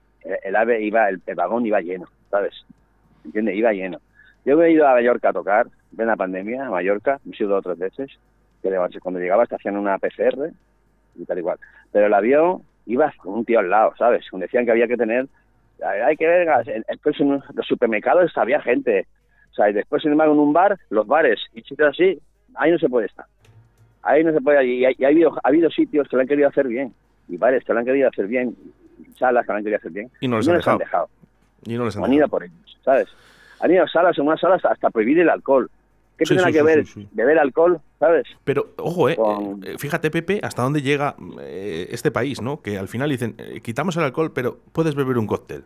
El, 0.43 0.55
AVE 0.55 0.81
iba, 0.81 1.09
el, 1.09 1.21
vagón 1.35 1.65
iba 1.65 1.81
lleno, 1.81 2.07
¿sabes? 2.29 2.53
¿Entiendes? 3.25 3.55
Iba 3.55 3.73
lleno. 3.73 3.99
Yo 4.45 4.61
he 4.61 4.71
ido 4.71 4.87
a 4.87 4.93
Mallorca 4.93 5.29
a 5.29 5.33
tocar, 5.33 5.67
en 5.97 6.07
la 6.07 6.15
pandemia, 6.15 6.65
a 6.65 6.69
Mallorca, 6.69 7.19
me 7.25 7.33
he 7.37 7.43
ido 7.43 7.55
otras 7.55 7.77
veces, 7.77 8.11
que 8.61 8.99
cuando 9.01 9.19
llegaba 9.19 9.45
te 9.45 9.55
hacían 9.55 9.77
una 9.77 9.97
PCR 9.97 10.51
y 11.15 11.25
tal 11.25 11.37
igual. 11.37 11.57
Pero 11.91 12.07
el 12.07 12.13
avión 12.13 12.61
iba 12.85 13.13
con 13.17 13.33
un 13.33 13.45
tío 13.45 13.59
al 13.59 13.69
lado, 13.69 13.93
¿sabes? 13.97 14.25
Decían 14.31 14.65
que 14.65 14.71
había 14.71 14.87
que 14.87 14.97
tener, 14.97 15.27
hay 16.05 16.15
que 16.15 16.27
ver, 16.27 16.47
después 16.87 17.19
en 17.19 17.41
los 17.53 17.67
supermercados 17.67 18.31
había 18.37 18.61
gente, 18.61 19.07
o 19.51 19.53
sea, 19.53 19.69
y 19.69 19.73
después 19.73 20.01
sin 20.01 20.11
embargo 20.11 20.33
en 20.33 20.39
un 20.39 20.53
bar, 20.53 20.77
los 20.89 21.07
bares 21.07 21.39
y 21.53 21.61
sitios 21.61 21.89
así, 21.89 22.19
ahí 22.55 22.71
no 22.71 22.77
se 22.77 22.89
puede 22.89 23.07
estar. 23.07 23.25
Ahí 24.03 24.23
no 24.23 24.33
se 24.33 24.41
puede, 24.41 24.65
y, 24.65 24.83
y 24.85 25.03
ha, 25.03 25.07
habido, 25.07 25.33
ha 25.43 25.47
habido 25.47 25.69
sitios 25.69 26.07
que 26.07 26.15
lo 26.15 26.21
han 26.23 26.27
querido 26.27 26.47
hacer 26.49 26.67
bien, 26.67 26.93
y 27.27 27.37
bares 27.37 27.63
que 27.63 27.73
lo 27.73 27.79
han 27.79 27.85
querido 27.85 28.07
hacer 28.09 28.27
bien, 28.27 28.55
y 28.99 29.13
salas 29.17 29.45
que 29.45 29.51
lo 29.51 29.57
han 29.57 29.63
querido 29.63 29.77
hacer 29.77 29.91
bien, 29.91 30.09
y 30.19 30.27
no 30.27 30.37
les, 30.37 30.45
y 30.45 30.49
no 30.49 30.53
han, 30.53 30.57
les 30.57 30.65
dejado. 30.65 30.75
han 30.75 30.79
dejado. 30.79 31.09
Y 31.65 31.77
no 31.77 31.85
les 31.85 31.97
han 31.97 32.03
han 32.05 32.13
ido 32.13 32.27
por 32.27 32.43
ellos, 32.43 32.77
¿sabes? 32.83 33.07
Han 33.59 33.71
ido 33.71 33.83
a 33.83 33.87
salas, 33.87 34.17
en 34.17 34.25
unas 34.25 34.39
salas 34.39 34.63
hasta 34.65 34.89
prohibir 34.89 35.19
el 35.19 35.29
alcohol. 35.29 35.69
¿Qué 36.17 36.25
sí, 36.25 36.35
tiene 36.35 36.47
sí, 36.47 36.53
que 36.53 36.59
sí, 36.59 36.65
ver 36.65 37.07
beber 37.13 37.39
alcohol, 37.39 37.79
sabes? 37.99 38.27
Pero, 38.43 38.73
ojo, 38.77 39.09
eh, 39.09 39.15
Con- 39.15 39.63
eh, 39.63 39.75
fíjate, 39.77 40.09
Pepe, 40.11 40.39
hasta 40.43 40.61
dónde 40.63 40.81
llega 40.81 41.15
eh, 41.41 41.87
este 41.91 42.11
país, 42.11 42.41
¿no? 42.41 42.61
Que 42.61 42.77
al 42.77 42.87
final 42.87 43.09
dicen, 43.09 43.35
eh, 43.37 43.61
quitamos 43.61 43.97
el 43.97 44.03
alcohol, 44.03 44.31
pero 44.33 44.59
puedes 44.71 44.93
beber 44.95 45.17
un 45.17 45.25
cóctel. 45.27 45.63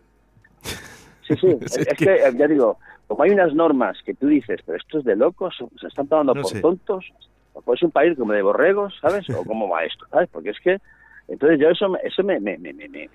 Sí, 1.27 1.35
sí, 1.39 1.47
Es 1.61 1.77
es, 1.77 1.87
que- 1.87 1.95
que, 2.05 2.13
eh, 2.15 2.31
ya 2.37 2.47
digo, 2.47 2.77
como 3.07 3.23
hay 3.23 3.31
unas 3.31 3.53
normas 3.53 3.97
que 4.05 4.13
tú 4.13 4.27
dices, 4.27 4.59
pero 4.65 4.77
esto 4.77 4.99
es 4.99 5.05
de 5.05 5.15
locos, 5.15 5.55
se 5.79 5.87
están 5.87 6.07
tomando 6.07 6.35
No 6.35 6.41
por 6.41 6.51
sé. 6.51 6.61
tontos, 6.61 7.05
pues 7.63 7.81
un 7.83 7.91
país 7.91 8.17
como 8.17 8.33
de 8.33 8.41
borregos, 8.41 8.97
¿sabes? 9.01 9.29
O 9.29 9.43
como 9.43 9.67
maestro, 9.67 10.07
¿sabes? 10.09 10.29
Porque 10.31 10.49
es 10.49 10.59
que, 10.59 10.77
entonces 11.27 11.59
yo 11.59 11.69
eso, 11.69 11.97
eso 12.03 12.23
me, 12.23 12.39
me, 12.39 12.57
me, 12.57 12.73
me, 12.73 13.09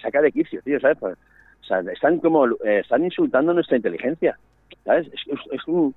saca 0.00 0.20
de 0.20 0.32
quicio, 0.32 0.60
tío, 0.62 0.80
¿sabes? 0.80 0.98
Pues, 0.98 1.18
o 1.60 1.64
sea, 1.64 1.80
están 1.92 2.18
como, 2.18 2.46
eh, 2.46 2.80
están 2.80 3.04
insultando 3.04 3.52
nuestra 3.52 3.76
inteligencia, 3.76 4.38
¿sabes? 4.84 5.06
Es, 5.08 5.20
es, 5.28 5.40
es 5.52 5.68
un, 5.68 5.94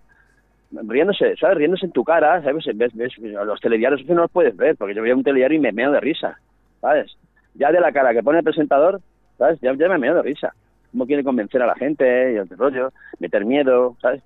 riéndose, 0.72 1.36
¿sabes? 1.38 1.58
Riéndose 1.58 1.86
en 1.86 1.92
tu 1.92 2.04
cara, 2.04 2.42
¿sabes? 2.44 2.66
Ves, 2.76 2.94
ves, 2.96 3.18
los 3.18 3.60
telediarios 3.60 4.06
no 4.06 4.22
los 4.22 4.32
puedes 4.32 4.56
ver, 4.56 4.76
porque 4.76 4.94
yo 4.94 5.02
veo 5.02 5.16
un 5.16 5.24
telediario 5.24 5.58
y 5.58 5.62
me 5.62 5.72
meo 5.72 5.92
de 5.92 6.00
risa, 6.00 6.40
¿sabes? 6.82 7.16
Ya 7.54 7.72
de 7.72 7.80
la 7.80 7.92
cara 7.92 8.14
que 8.14 8.24
pone 8.24 8.40
el 8.40 8.44
presentador, 8.44 9.02
¿sabes? 9.38 9.60
Ya, 9.62 9.74
ya 9.74 9.90
me 9.90 9.98
meo 9.98 10.16
de 10.16 10.22
risa. 10.22 10.54
Cómo 10.92 11.06
quiere 11.06 11.24
convencer 11.24 11.62
a 11.62 11.68
la 11.68 11.76
gente 11.76 12.34
y 12.34 12.36
el 12.38 12.50
rollo, 12.50 12.92
meter 13.20 13.46
miedo, 13.46 13.96
¿sabes? 14.02 14.22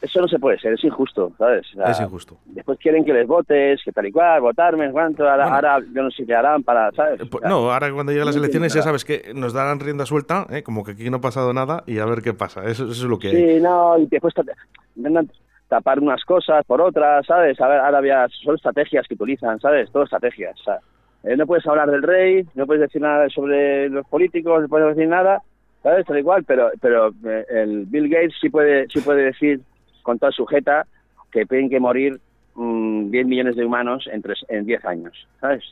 Eso 0.00 0.20
no 0.20 0.28
se 0.28 0.38
puede 0.38 0.58
ser, 0.60 0.74
es 0.74 0.84
injusto, 0.84 1.32
¿sabes? 1.38 1.66
O 1.74 1.82
sea, 1.82 1.90
es 1.90 2.00
injusto. 2.00 2.36
Después 2.46 2.78
quieren 2.78 3.04
que 3.04 3.12
les 3.12 3.26
votes, 3.26 3.80
que 3.84 3.90
tal 3.90 4.06
y 4.06 4.12
cual, 4.12 4.40
votarme, 4.40 4.90
cuánto, 4.92 5.28
ahora, 5.28 5.42
Bueno. 5.48 5.54
ahora 5.56 5.78
yo 5.92 6.02
no 6.04 6.10
sé 6.12 6.24
qué 6.24 6.34
harán 6.36 6.62
para, 6.62 6.92
¿sabes? 6.92 7.20
Pues, 7.28 7.42
no, 7.44 7.72
ahora 7.72 7.90
cuando 7.92 8.12
lleguen 8.12 8.26
las 8.26 8.36
elecciones 8.36 8.72
ya 8.72 8.82
sabes 8.82 9.04
que 9.04 9.32
nos 9.34 9.52
darán 9.52 9.80
rienda 9.80 10.06
suelta, 10.06 10.46
¿eh? 10.50 10.62
como 10.62 10.84
que 10.84 10.92
aquí 10.92 11.10
no 11.10 11.16
ha 11.16 11.20
pasado 11.20 11.52
nada 11.52 11.82
y 11.86 11.98
a 11.98 12.04
ver 12.04 12.22
qué 12.22 12.32
pasa. 12.32 12.64
Eso, 12.64 12.84
eso 12.84 12.92
es 12.92 13.02
lo 13.10 13.18
que 13.18 13.28
hay. 13.30 13.36
Sí, 13.56 13.60
no, 13.60 13.98
y 13.98 14.06
después 14.06 14.32
ta- 14.34 14.42
intentan 14.94 15.28
tapar 15.68 15.98
unas 15.98 16.24
cosas 16.24 16.64
por 16.64 16.80
otras, 16.80 17.26
¿sabes? 17.26 17.60
A 17.60 17.66
ver, 17.66 17.80
ahora 17.80 17.98
había, 17.98 18.26
son 18.44 18.54
estrategias 18.54 19.06
que 19.08 19.14
utilizan, 19.14 19.58
¿sabes? 19.60 19.90
Todo 19.90 20.04
estrategias, 20.04 20.56
¿sabes? 20.64 20.82
Eh, 21.24 21.36
no 21.36 21.44
puedes 21.46 21.66
hablar 21.66 21.90
del 21.90 22.04
rey, 22.04 22.46
no 22.54 22.66
puedes 22.66 22.82
decir 22.82 23.02
nada 23.02 23.28
sobre 23.30 23.88
los 23.90 24.06
políticos, 24.06 24.62
no 24.62 24.68
puedes 24.68 24.94
decir 24.96 25.08
nada, 25.10 25.42
¿sabes? 25.82 26.06
Tal 26.06 26.18
igual, 26.18 26.44
pero, 26.44 26.70
pero 26.80 27.08
eh, 27.26 27.44
el 27.50 27.84
Bill 27.86 28.08
Gates 28.08 28.34
sí 28.40 28.48
puede, 28.48 28.86
sí 28.88 29.00
puede 29.00 29.24
decir 29.24 29.60
con 30.08 30.18
toda 30.18 30.32
sujeta 30.32 30.86
que 31.30 31.44
tienen 31.44 31.68
que 31.68 31.78
morir 31.78 32.18
mm, 32.54 33.10
10 33.10 33.26
millones 33.26 33.56
de 33.56 33.64
humanos 33.66 34.08
en, 34.10 34.22
tres, 34.22 34.38
en 34.48 34.64
10 34.64 34.82
años, 34.86 35.28
¿sabes? 35.38 35.62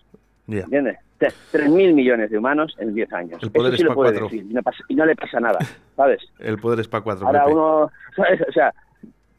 Ya. 0.47 0.61
¿Entiendes? 0.61 0.99
Tre- 1.19 1.33
3.000 1.53 1.95
millones 1.95 2.31
de 2.31 2.37
humanos 2.37 2.77
en 2.79 2.95
10 2.95 3.11
años. 3.15 3.43
El 3.43 3.51
poder 3.51 3.73
Eso 3.73 3.77
sí 3.79 3.83
es 3.85 3.89
lo 3.89 3.95
puede 3.95 4.11
cuatro. 4.13 4.27
decir 4.29 4.47
y 4.51 4.53
no, 4.53 4.63
pasa- 4.63 4.85
y 4.89 4.95
no 4.95 5.07
le 5.07 5.17
pasa 5.17 5.41
nada, 5.41 5.59
¿sabes? 5.97 6.21
El 6.39 6.59
poder 6.59 6.81
es 6.81 6.89
para 6.89 7.03
cuatro. 7.03 7.27
Ahora 7.27 7.45
Pepe. 7.45 7.53
uno, 7.55 7.91
¿sabes? 8.15 8.41
O 8.47 8.53
sea, 8.53 8.75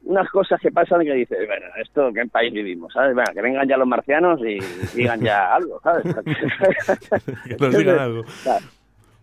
unas 0.05 0.27
cosas 0.31 0.59
que 0.59 0.71
pasan 0.71 1.01
que 1.01 1.13
dices, 1.13 1.37
bueno, 1.45 1.65
esto, 1.79 2.11
¿qué 2.11 2.25
país 2.25 2.51
vivimos? 2.51 2.91
¿Sabes? 2.91 3.13
Bueno, 3.13 3.29
que 3.35 3.41
vengan 3.43 3.67
ya 3.67 3.77
los 3.77 3.87
marcianos 3.87 4.39
y 4.41 4.57
digan 4.95 5.21
ya 5.21 5.53
algo, 5.53 5.79
¿sabes? 5.83 6.03
que 7.45 7.55
nos 7.59 7.77
digan 7.77 7.99
algo. 7.99 8.21
O 8.21 8.27
sea, 8.27 8.57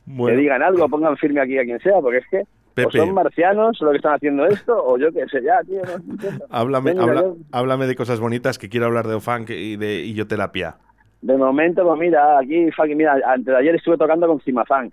Bueno, 0.07 0.37
Que 0.37 0.43
digan 0.43 0.63
algo, 0.63 0.89
pongan 0.89 1.17
firme 1.17 1.41
aquí 1.41 1.59
a 1.59 1.65
quien 1.65 1.81
sea, 1.81 2.01
porque 2.01 2.19
es 2.19 2.27
que 2.31 2.43
o 2.83 2.89
Pepe. 2.91 2.99
son 2.99 3.15
marcianos 3.15 3.81
lo 3.81 3.91
que 3.91 3.97
están 3.99 4.15
haciendo 4.15 4.47
esto, 4.47 4.77
o 4.77 4.99
yo 4.99 5.13
qué 5.13 5.27
sé, 5.31 5.43
ya, 5.43 5.61
tío, 5.63 5.83
no 5.85 6.45
háblame, 6.51 6.91
Venga, 6.91 7.05
habla- 7.05 7.21
yo- 7.23 7.37
háblame 7.53 7.87
de 7.87 7.95
cosas 7.95 8.21
bonitas 8.21 8.59
que 8.59 8.69
quiero 8.69 8.87
hablar 8.87 9.07
de 9.07 9.15
Ofan 9.15 9.45
y 9.49 9.77
de 9.77 10.01
Illoterapia. 10.05 10.77
De 11.23 11.37
momento, 11.37 11.85
pues 11.87 11.99
mira, 12.01 12.39
aquí, 12.39 12.71
fucking, 12.73 12.97
mira, 12.97 13.17
antes 13.27 13.47
de 13.47 13.57
ayer 13.57 13.75
estuve 13.77 13.97
tocando 13.97 14.27
con 14.27 14.41
Cimafán, 14.41 14.93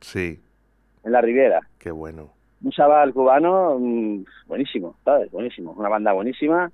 Sí, 0.00 0.40
en 1.04 1.12
la 1.12 1.20
Riviera. 1.20 1.60
qué 1.78 1.90
bueno. 1.90 2.30
un 2.64 2.70
chaval 2.70 3.12
cubano 3.12 3.76
mm, 3.80 4.24
buenísimo, 4.46 4.94
¿sabes? 5.04 5.28
Buenísimo. 5.32 5.72
Una 5.72 5.88
banda 5.88 6.12
buenísima 6.12 6.70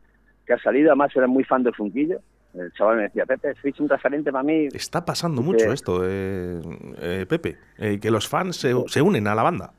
que 0.47 0.53
ha 0.53 0.59
salido, 0.59 0.91
además 0.91 1.11
era 1.17 1.27
muy 1.27 1.45
fan 1.45 1.63
del 1.63 1.75
Funquillo. 1.75 2.19
El 2.53 2.71
chaval 2.73 2.97
me 2.97 3.03
decía, 3.05 3.25
Pepe, 3.25 3.55
sois 3.63 3.79
un 3.81 3.89
referente 3.89 4.31
para 4.33 4.43
mí. 4.45 4.69
Está 4.75 5.05
pasando 5.05 5.41
mucho 5.43 5.73
esto, 5.73 6.01
eh, 6.05 6.61
eh, 7.01 7.27
Pepe, 7.29 7.57
eh, 7.79 7.99
que 8.01 8.11
los 8.11 8.29
fans 8.29 8.57
se, 8.57 8.75
se 8.89 9.01
unen 9.01 9.27
a 9.29 9.35
la 9.35 9.43
banda. 9.43 9.73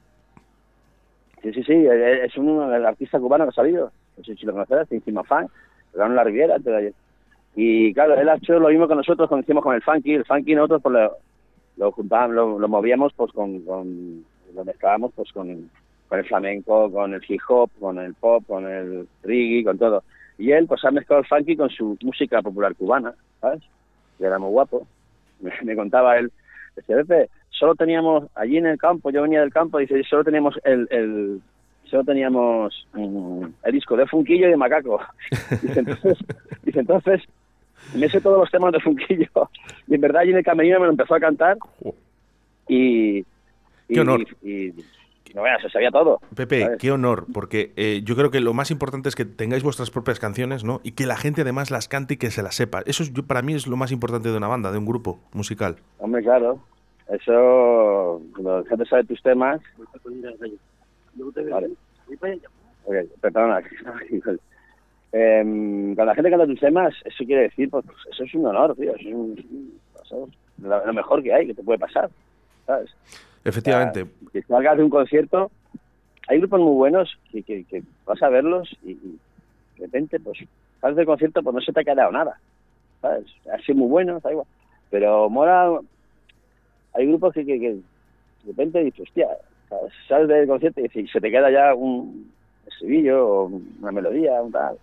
Sí, 1.41 1.53
sí, 1.53 1.63
sí, 1.63 1.73
es 1.73 2.37
un 2.37 2.73
el 2.73 2.85
artista 2.85 3.19
cubano 3.19 3.45
que 3.45 3.49
ha 3.49 3.53
salido. 3.53 3.91
No 4.17 4.23
sé 4.23 4.35
si 4.35 4.45
lo 4.45 4.51
conocerás, 4.51 4.91
encima 4.91 5.23
fan. 5.23 5.47
Ganó 5.93 6.13
la 6.13 6.23
Riviera 6.23 6.55
antes. 6.55 6.93
Y 7.55 7.93
claro, 7.93 8.15
él 8.15 8.29
ha 8.29 8.35
hecho 8.35 8.59
lo 8.59 8.69
mismo 8.69 8.87
que 8.87 8.95
nosotros 8.95 9.27
cuando 9.29 9.43
hicimos 9.43 9.63
con 9.63 9.75
el 9.75 9.81
funky. 9.81 10.15
El 10.15 10.25
funky 10.25 10.55
nosotros 10.55 10.81
pues, 10.81 10.93
lo, 10.93 11.17
lo 11.77 11.91
juntábamos, 11.91 12.35
lo, 12.35 12.59
lo 12.59 12.67
movíamos 12.67 13.13
pues 13.13 13.31
con, 13.31 13.61
con 13.61 14.25
lo 14.53 14.65
mezclábamos 14.65 15.13
pues 15.15 15.31
con, 15.31 15.69
con 16.07 16.19
el 16.19 16.25
flamenco, 16.25 16.91
con 16.91 17.13
el 17.13 17.21
hip 17.27 17.41
hop, 17.47 17.71
con 17.79 17.97
el 17.99 18.13
pop, 18.15 18.43
con 18.45 18.67
el 18.67 19.07
reggae, 19.23 19.63
con 19.63 19.77
todo. 19.77 20.03
Y 20.37 20.51
él 20.51 20.67
pues 20.67 20.83
ha 20.83 20.91
mezclado 20.91 21.21
el 21.21 21.27
funky 21.27 21.55
con 21.55 21.69
su 21.69 21.97
música 22.01 22.41
popular 22.41 22.75
cubana, 22.75 23.13
¿sabes? 23.41 23.61
Y 24.19 24.25
era 24.25 24.39
muy 24.39 24.49
guapo. 24.49 24.85
Me, 25.39 25.53
me 25.63 25.73
contaba 25.73 26.17
él, 26.17 26.33
decía, 26.75 26.97
Pepe, 26.97 27.29
solo 27.59 27.75
teníamos 27.75 28.25
allí 28.35 28.57
en 28.57 28.65
el 28.65 28.77
campo, 28.77 29.11
yo 29.11 29.21
venía 29.21 29.41
del 29.41 29.51
campo, 29.51 29.77
dice, 29.79 30.01
solo 30.09 30.23
teníamos 30.23 30.57
el, 30.63 30.87
el 30.89 31.41
solo 31.83 32.03
teníamos 32.05 32.87
mm, 32.93 33.43
el 33.63 33.71
disco 33.71 33.97
de 33.97 34.07
Funquillo 34.07 34.47
y 34.47 34.51
de 34.51 34.57
Macaco. 34.57 35.01
Dice, 35.61 35.79
entonces, 35.79 36.17
dice, 36.63 36.79
entonces 36.79 37.21
me 37.95 38.07
sé 38.09 38.21
todos 38.21 38.37
los 38.39 38.51
temas 38.51 38.71
de 38.71 38.79
Funquillo. 38.79 39.49
Y 39.87 39.95
en 39.95 40.01
verdad 40.01 40.21
allí 40.21 40.31
en 40.31 40.37
el 40.37 40.43
camerino 40.43 40.79
me 40.79 40.85
lo 40.85 40.91
empezó 40.91 41.15
a 41.15 41.19
cantar 41.19 41.57
y... 42.67 43.19
y 43.19 43.25
Qué 43.93 43.99
honor. 43.99 44.21
Y, 44.41 44.49
y- 44.51 44.85
no 45.35 45.43
veas, 45.43 45.61
se 45.61 45.69
sabía 45.69 45.91
todo. 45.91 46.19
Pepe, 46.35 46.61
¿sabes? 46.61 46.79
qué 46.79 46.91
honor, 46.91 47.27
porque 47.31 47.71
eh, 47.75 48.01
yo 48.03 48.15
creo 48.15 48.31
que 48.31 48.39
lo 48.39 48.55
más 48.55 48.71
importante 48.71 49.09
es 49.09 49.15
que 49.15 49.25
tengáis 49.25 49.61
vuestras 49.61 49.91
propias 49.91 50.19
canciones, 50.19 50.63
¿no? 50.63 50.81
Y 50.83 50.93
que 50.93 51.05
la 51.05 51.17
gente 51.17 51.41
además 51.41 51.69
las 51.69 51.87
cante 51.87 52.15
y 52.15 52.17
que 52.17 52.31
se 52.31 52.41
las 52.41 52.55
sepa. 52.55 52.81
Eso 52.87 53.03
es, 53.03 53.13
yo, 53.13 53.21
para 53.21 53.43
mí 53.43 53.53
es 53.53 53.67
lo 53.67 53.77
más 53.77 53.91
importante 53.91 54.29
de 54.29 54.37
una 54.37 54.47
banda, 54.47 54.71
de 54.71 54.79
un 54.79 54.87
grupo 54.87 55.19
musical. 55.33 55.75
Hombre, 55.99 56.23
claro. 56.23 56.59
Eso, 57.11 58.21
cuando 58.33 58.61
la 58.61 58.69
gente 58.69 58.85
sabe 58.85 59.03
tus 59.05 59.21
temas... 59.21 59.61
Vale. 61.49 61.69
Ok, 62.85 62.95
perdona. 63.21 63.61
Em, 65.11 65.95
cuando 65.95 66.05
la 66.05 66.13
gente 66.13 66.29
canta 66.29 66.45
tus 66.45 66.59
temas, 66.59 66.93
eso 67.03 67.25
quiere 67.25 67.41
decir, 67.43 67.67
pues, 67.67 67.83
eso 68.11 68.23
es 68.23 68.33
un 68.35 68.45
honor, 68.45 68.75
tío. 68.75 68.91
Eso 68.95 69.09
es 69.09 69.15
un- 69.15 69.79
eso 70.03 70.27
es 70.27 70.63
lo, 70.63 70.93
mejor 70.93 71.23
que 71.23 71.33
hay, 71.33 71.47
que 71.47 71.55
te 71.55 71.63
puede 71.63 71.79
pasar, 71.79 72.11
¿sabes? 72.67 72.91
Efectivamente. 73.43 74.03
O 74.03 74.05
sea, 74.05 74.29
que 74.31 74.41
salgas 74.43 74.77
de 74.77 74.83
un 74.83 74.89
concierto, 74.91 75.49
hay 76.27 76.37
grupos 76.37 76.59
muy 76.59 76.75
buenos 76.75 77.17
que, 77.31 77.41
que, 77.41 77.63
que 77.63 77.81
vas 78.05 78.21
a 78.21 78.29
verlos 78.29 78.69
y, 78.83 78.91
y 78.91 79.19
de 79.77 79.85
repente, 79.85 80.19
pues, 80.19 80.37
sales 80.79 80.95
del 80.97 81.07
concierto, 81.07 81.41
pues 81.41 81.55
no 81.55 81.61
se 81.61 81.73
te 81.73 81.79
ha 81.79 81.83
quedado 81.83 82.11
nada, 82.11 82.39
¿sabes? 83.01 83.25
Ha 83.51 83.57
sido 83.63 83.79
muy 83.79 83.87
bueno, 83.87 84.17
está 84.17 84.31
igual. 84.31 84.45
Pero 84.91 85.27
mola, 85.27 85.79
hay 86.99 87.07
grupos 87.07 87.33
que, 87.33 87.45
que, 87.45 87.59
que 87.59 87.69
de 87.69 87.81
repente 88.47 88.83
dices, 88.83 89.01
hostia, 89.01 89.27
sales 90.07 90.27
del 90.27 90.47
concierto 90.47 90.81
y 90.81 91.07
se 91.07 91.21
te 91.21 91.31
queda 91.31 91.51
ya 91.51 91.73
un 91.73 92.31
estribillo 92.67 93.27
o 93.27 93.51
una 93.81 93.91
melodía, 93.91 94.41
un 94.41 94.51
tal. 94.51 94.77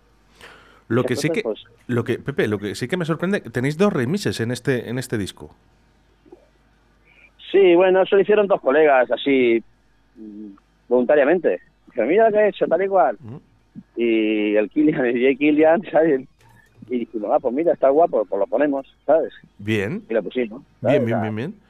lo 0.87 1.03
que 1.03 1.15
sí 1.15 1.29
que, 1.29 1.41
pues, 1.41 1.63
lo 1.87 2.03
que, 2.03 2.19
Pepe, 2.19 2.47
lo 2.47 2.59
que 2.59 2.75
sí 2.75 2.87
que 2.87 2.97
me 2.97 3.05
sorprende, 3.05 3.41
tenéis 3.41 3.77
dos 3.77 3.93
remixes 3.93 4.39
en 4.39 4.51
este, 4.51 4.89
en 4.89 4.97
este 4.97 5.17
disco. 5.17 5.55
Sí, 7.51 7.75
bueno, 7.75 8.01
eso 8.01 8.15
lo 8.15 8.21
hicieron 8.21 8.47
dos 8.47 8.61
colegas, 8.61 9.09
así, 9.09 9.63
voluntariamente. 10.87 11.61
Dijeron, 11.87 12.09
mira 12.09 12.31
que 12.31 12.37
he 12.37 12.49
hecho, 12.49 12.67
tal 12.67 12.83
y 12.83 12.87
cual. 12.87 13.17
Mm. 13.19 13.37
Y 13.95 14.55
el 14.55 14.69
Kilian, 14.69 15.05
el 15.05 15.13
DJ 15.13 15.35
Kilian, 15.37 15.81
¿sabes? 15.91 16.27
Y 16.89 16.99
dijimos, 16.99 17.31
ah, 17.33 17.39
pues 17.39 17.53
mira, 17.53 17.73
está 17.73 17.89
guapo, 17.89 18.25
pues 18.25 18.39
lo 18.39 18.47
ponemos, 18.47 18.85
¿sabes? 19.05 19.33
Bien, 19.57 20.03
Y 20.09 20.13
lo 20.13 20.23
pusimos. 20.23 20.61
¿sabes? 20.81 21.03
bien, 21.03 21.05
bien, 21.05 21.21
bien, 21.21 21.35
bien. 21.35 21.66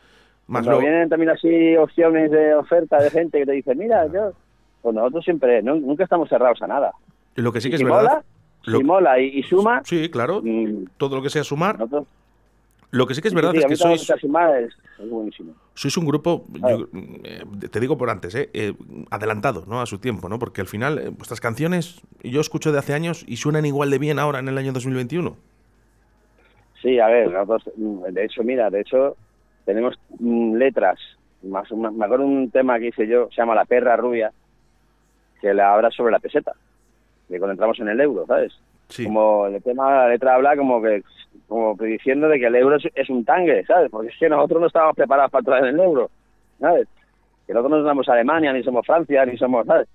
Más 0.47 0.63
Cuando 0.63 0.71
luego- 0.71 0.81
vienen 0.89 1.09
también 1.09 1.29
así 1.31 1.75
opciones 1.75 2.31
de 2.31 2.55
oferta 2.55 3.01
de 3.01 3.09
gente 3.09 3.39
que 3.39 3.45
te 3.45 3.51
dice, 3.51 3.75
mira, 3.75 4.07
yo, 4.07 4.31
pues 4.81 4.95
nosotros 4.95 5.25
siempre, 5.25 5.61
no- 5.61 5.75
nunca 5.75 6.03
estamos 6.05 6.29
cerrados 6.29 6.61
a 6.61 6.67
nada. 6.67 6.91
lo 7.35 7.51
que 7.51 7.61
sí 7.61 7.69
que 7.69 7.75
es 7.75 7.79
si 7.79 7.85
verdad. 7.85 8.01
mola, 8.01 8.23
lo- 8.63 8.77
si 8.79 8.83
mola 8.83 9.19
y, 9.19 9.25
y 9.39 9.43
suma, 9.43 9.81
Sí, 9.83 10.09
claro. 10.09 10.41
mm, 10.43 10.85
Todo 10.97 11.17
lo 11.17 11.21
que 11.21 11.29
sea 11.29 11.43
sumar. 11.43 11.77
nosotros... 11.77 12.07
Lo 12.89 13.05
que 13.05 13.13
sí 13.13 13.21
que 13.21 13.27
es 13.27 13.33
sí, 13.33 13.35
verdad 13.35 13.51
sí, 13.51 13.57
es 13.57 13.65
a 13.65 13.67
que 13.67 13.75
sois, 13.75 14.01
es, 14.09 14.09
es 14.09 15.45
sois 15.73 15.97
un 15.97 16.05
grupo, 16.05 16.45
yo, 16.53 16.87
eh, 17.25 17.43
te 17.69 17.81
digo 17.81 17.97
por 17.97 18.09
antes, 18.09 18.33
eh, 18.33 18.49
eh, 18.53 18.73
adelantado 19.11 19.65
¿no? 19.67 19.81
a 19.81 19.85
su 19.85 19.99
tiempo, 19.99 20.29
¿no? 20.29 20.39
porque 20.39 20.61
al 20.61 20.67
final 20.67 20.97
eh, 20.97 21.09
vuestras 21.09 21.41
canciones 21.41 21.99
yo 22.23 22.39
escucho 22.39 22.71
de 22.71 22.79
hace 22.79 22.93
años 22.93 23.25
y 23.27 23.35
suenan 23.37 23.65
igual 23.65 23.91
de 23.91 23.97
bien 23.99 24.19
ahora 24.19 24.39
en 24.39 24.47
el 24.47 24.57
año 24.57 24.71
2021. 24.71 25.35
Sí, 26.81 26.97
a 26.99 27.07
ver, 27.07 27.29
nosotros, 27.29 27.63
mm, 27.75 28.03
de 28.13 28.23
hecho, 28.25 28.41
mira, 28.43 28.69
de 28.69 28.79
hecho, 28.81 29.17
tenemos 29.67 29.99
mm, 30.19 30.55
letras. 30.55 30.97
Más, 31.43 31.69
más- 31.73 31.93
me 31.93 32.05
acuerdo 32.05 32.25
un 32.25 32.49
tema 32.49 32.79
que 32.79 32.87
hice 32.87 33.05
yo, 33.05 33.27
se 33.29 33.35
llama 33.35 33.53
La 33.53 33.65
perra 33.65 33.95
rubia, 33.97 34.31
que 35.41 35.53
la 35.53 35.73
habla 35.73 35.91
sobre 35.91 36.13
la 36.13 36.19
peseta, 36.19 36.53
que 37.27 37.37
cuando 37.37 37.51
entramos 37.51 37.77
en 37.79 37.89
el 37.89 37.99
euro, 38.01 38.25
¿sabes? 38.25 38.53
Sí. 38.89 39.03
Como 39.03 39.45
el 39.47 39.61
tema, 39.61 40.03
la 40.03 40.09
letra 40.09 40.35
habla 40.35 40.55
como 40.55 40.81
que 40.81 41.03
como 41.49 41.75
diciendo 41.75 42.27
de 42.29 42.39
que 42.39 42.47
el 42.47 42.55
euro 42.55 42.77
es, 42.77 42.87
es 42.95 43.09
un 43.09 43.23
tangue, 43.25 43.63
¿sabes? 43.65 43.91
Porque 43.91 44.07
es 44.09 44.17
que 44.17 44.27
nosotros 44.29 44.59
no 44.61 44.67
estábamos 44.67 44.95
preparados 44.95 45.31
para 45.31 45.41
entrar 45.41 45.63
en 45.65 45.75
el 45.75 45.79
euro, 45.79 46.09
¿sabes? 46.59 46.87
Que 47.45 47.53
nosotros 47.53 47.83
no 47.83 47.89
somos 47.89 48.09
Alemania, 48.09 48.51
ni 48.53 48.63
somos 48.63 48.85
Francia, 48.85 49.25
ni 49.25 49.37
somos, 49.37 49.65
¿sabes? 49.67 49.87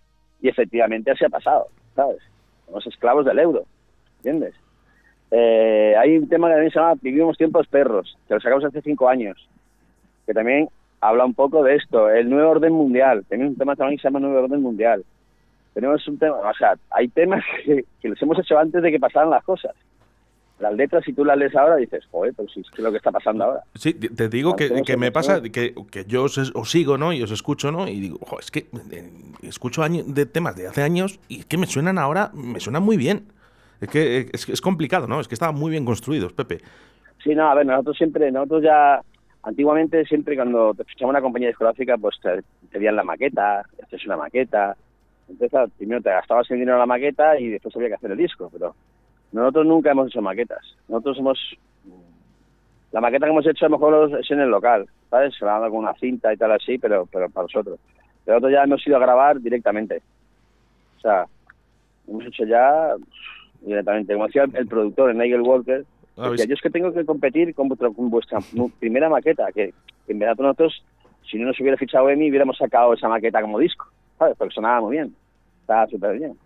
Y 0.43 0.49
efectivamente 0.49 1.11
así 1.11 1.25
ha 1.25 1.29
pasado, 1.31 1.67
¿sabes? 1.97 2.19
Somos 2.67 2.87
esclavos 2.87 3.25
del 3.25 3.39
euro, 3.39 3.65
¿entiendes? 4.19 4.55
Eh, 5.31 5.95
hay 5.99 6.19
un 6.19 6.29
tema 6.29 6.49
que 6.49 6.53
también 6.55 6.73
se 6.73 6.79
llama 6.79 6.95
Vivimos 7.01 7.37
tiempos 7.39 7.67
perros, 7.67 8.17
que 8.29 8.35
lo 8.35 8.41
sacamos 8.41 8.65
hace 8.67 8.83
cinco 8.83 9.09
años, 9.09 9.49
que 10.33 10.35
también 10.35 10.69
habla 11.01 11.25
un 11.25 11.35
poco 11.35 11.63
de 11.63 11.77
esto, 11.77 12.09
el 12.11 12.31
nuevo 12.31 12.51
orden 12.51 12.73
mundial. 12.73 13.25
Tenemos 13.29 13.53
un 13.53 13.59
tema 13.59 13.77
también 13.77 13.99
que 13.99 14.03
se 14.03 14.09
llama 14.09 14.21
nuevo 14.21 14.43
orden 14.45 14.63
mundial. 14.63 15.05
Tenemos 15.75 16.07
un 16.09 16.19
tema, 16.19 16.37
o 16.37 16.55
sea, 16.55 16.75
hay 16.91 17.09
temas 17.09 17.45
que, 17.65 17.85
que 18.01 18.09
los 18.09 18.21
hemos 18.23 18.39
hecho 18.39 18.59
antes 18.59 18.83
de 18.83 18.91
que 18.91 18.99
pasaran 19.01 19.31
las 19.31 19.45
cosas. 19.45 19.73
Las 20.61 20.75
letras, 20.75 21.03
si 21.05 21.13
tú 21.13 21.25
las 21.25 21.37
lees 21.37 21.57
ahora, 21.57 21.75
dices, 21.77 22.05
joder, 22.11 22.35
si 22.55 22.61
es 22.61 22.79
lo 22.79 22.93
que 22.93 22.99
está 22.99 23.11
pasando 23.11 23.45
ahora. 23.45 23.61
Sí, 23.75 23.95
te 23.95 24.29
digo 24.29 24.55
que, 24.55 24.83
que 24.83 24.97
me 24.97 25.11
pasa 25.11 25.43
que, 25.43 25.75
que 25.91 26.05
yo 26.07 26.23
os, 26.25 26.39
os 26.55 26.71
sigo, 26.71 26.97
¿no? 26.97 27.13
Y 27.13 27.21
os 27.21 27.33
escucho, 27.33 27.73
¿no? 27.73 27.89
Y 27.89 27.99
digo, 27.99 28.19
"Jo, 28.21 28.39
es 28.39 28.53
que 28.53 28.67
eh, 28.93 29.11
escucho 29.43 29.83
año- 29.83 30.05
de 30.07 30.25
temas 30.25 30.55
de 30.55 30.69
hace 30.69 30.83
años 30.83 31.19
y 31.29 31.41
es 31.41 31.47
que 31.47 31.59
me 31.59 31.67
suenan 31.67 31.99
ahora, 31.99 32.31
me 32.33 32.61
suenan 32.61 32.85
muy 32.85 32.97
bien. 32.97 33.25
Es 33.81 33.89
que 33.89 34.19
eh, 34.19 34.27
es, 34.33 34.49
es 34.49 34.61
complicado, 34.61 35.09
¿no? 35.09 35.19
Es 35.19 35.27
que 35.27 35.35
estaban 35.35 35.57
muy 35.57 35.73
bien 35.73 35.85
construidos, 35.85 36.33
Pepe. 36.33 36.61
Sí, 37.25 37.35
no, 37.35 37.51
a 37.51 37.55
ver, 37.57 37.67
nosotros 37.67 37.97
siempre, 37.97 38.31
nosotros 38.31 38.63
ya, 38.63 39.01
antiguamente 39.43 40.05
siempre 40.05 40.37
cuando 40.37 40.75
te 40.75 40.85
fichaba 40.85 41.11
una 41.11 41.21
compañía 41.21 41.49
discográfica, 41.49 41.97
pues 41.99 42.19
te, 42.21 42.79
dieran 42.79 42.97
la 42.97 43.05
maqueta, 43.05 43.63
esto 43.79 43.97
es 43.97 44.07
una 44.07 44.17
maqueta. 44.17 44.77
Entonces, 45.29 45.71
primero 45.77 46.03
te 46.03 46.11
gastabas 46.11 46.51
el 46.51 46.59
dinero 46.59 46.77
en 46.77 46.81
la 46.81 46.87
maqueta 46.87 47.39
y 47.39 47.49
después 47.49 47.75
había 47.77 47.89
que 47.89 47.95
hacer 47.95 48.11
el 48.13 48.19
disco, 48.19 48.51
pero 48.53 48.75
nosotros 49.33 49.67
nunca 49.67 49.91
hemos 49.91 50.09
hecho 50.09 50.23
maquetas. 50.23 50.77
Nosotros 50.89 51.19
hemos... 51.19 51.39
La 52.93 53.01
maqueta 53.01 53.25
que 53.25 53.33
hemos 53.33 53.47
hecho 53.47 53.65
a 53.65 53.69
lo 53.71 53.79
mejor 53.79 54.19
es 54.21 54.31
en 54.31 54.41
el 54.41 54.51
local, 54.51 54.87
¿sabes? 55.09 55.35
Grabando 55.41 55.71
con 55.71 55.79
una 55.79 55.95
cinta 55.95 56.33
y 56.33 56.37
tal 56.37 56.53
así, 56.53 56.77
pero, 56.77 57.09
pero 57.11 57.31
para 57.31 57.45
nosotros. 57.45 57.81
Pero 58.25 58.37
nosotros 58.37 58.53
ya 58.53 58.65
hemos 58.65 58.87
ido 58.87 58.97
a 58.97 59.01
grabar 59.01 59.41
directamente. 59.41 60.03
O 60.99 61.01
sea, 61.01 61.25
hemos 62.07 62.27
hecho 62.27 62.45
ya 62.45 62.95
directamente. 63.63 64.13
Como 64.13 64.27
decía 64.27 64.45
el, 64.45 64.55
el 64.55 64.67
productor, 64.67 65.11
el 65.11 65.17
Nigel 65.17 65.41
Walker, 65.41 65.87
Porque 66.15 66.47
yo 66.47 66.55
es 66.55 66.61
que 66.61 66.71
tengo 66.71 66.93
que 66.93 67.05
competir 67.05 67.55
con, 67.55 67.69
vuestra 67.69 68.39
primera 68.79 69.09
maqueta, 69.09 69.51
que 69.53 69.73
en 70.09 70.19
verdad 70.19 70.37
nosotros, 70.39 70.85
si 71.29 71.39
no 71.39 71.47
nos 71.47 71.59
hubiera 71.61 71.77
fichado 71.77 72.11
Emi, 72.11 72.29
hubiéramos 72.29 72.59
sacado 72.59 72.93
esa 72.93 73.09
maqueta 73.09 73.41
como 73.41 73.59
disco, 73.59 73.87
¿sabes? 74.19 74.37
Porque 74.37 74.55
sonaba 74.55 74.81
muy 74.83 74.97
bien, 74.97 75.15
estaba 75.63 75.87
súper 75.87 76.19
bien. 76.19 76.37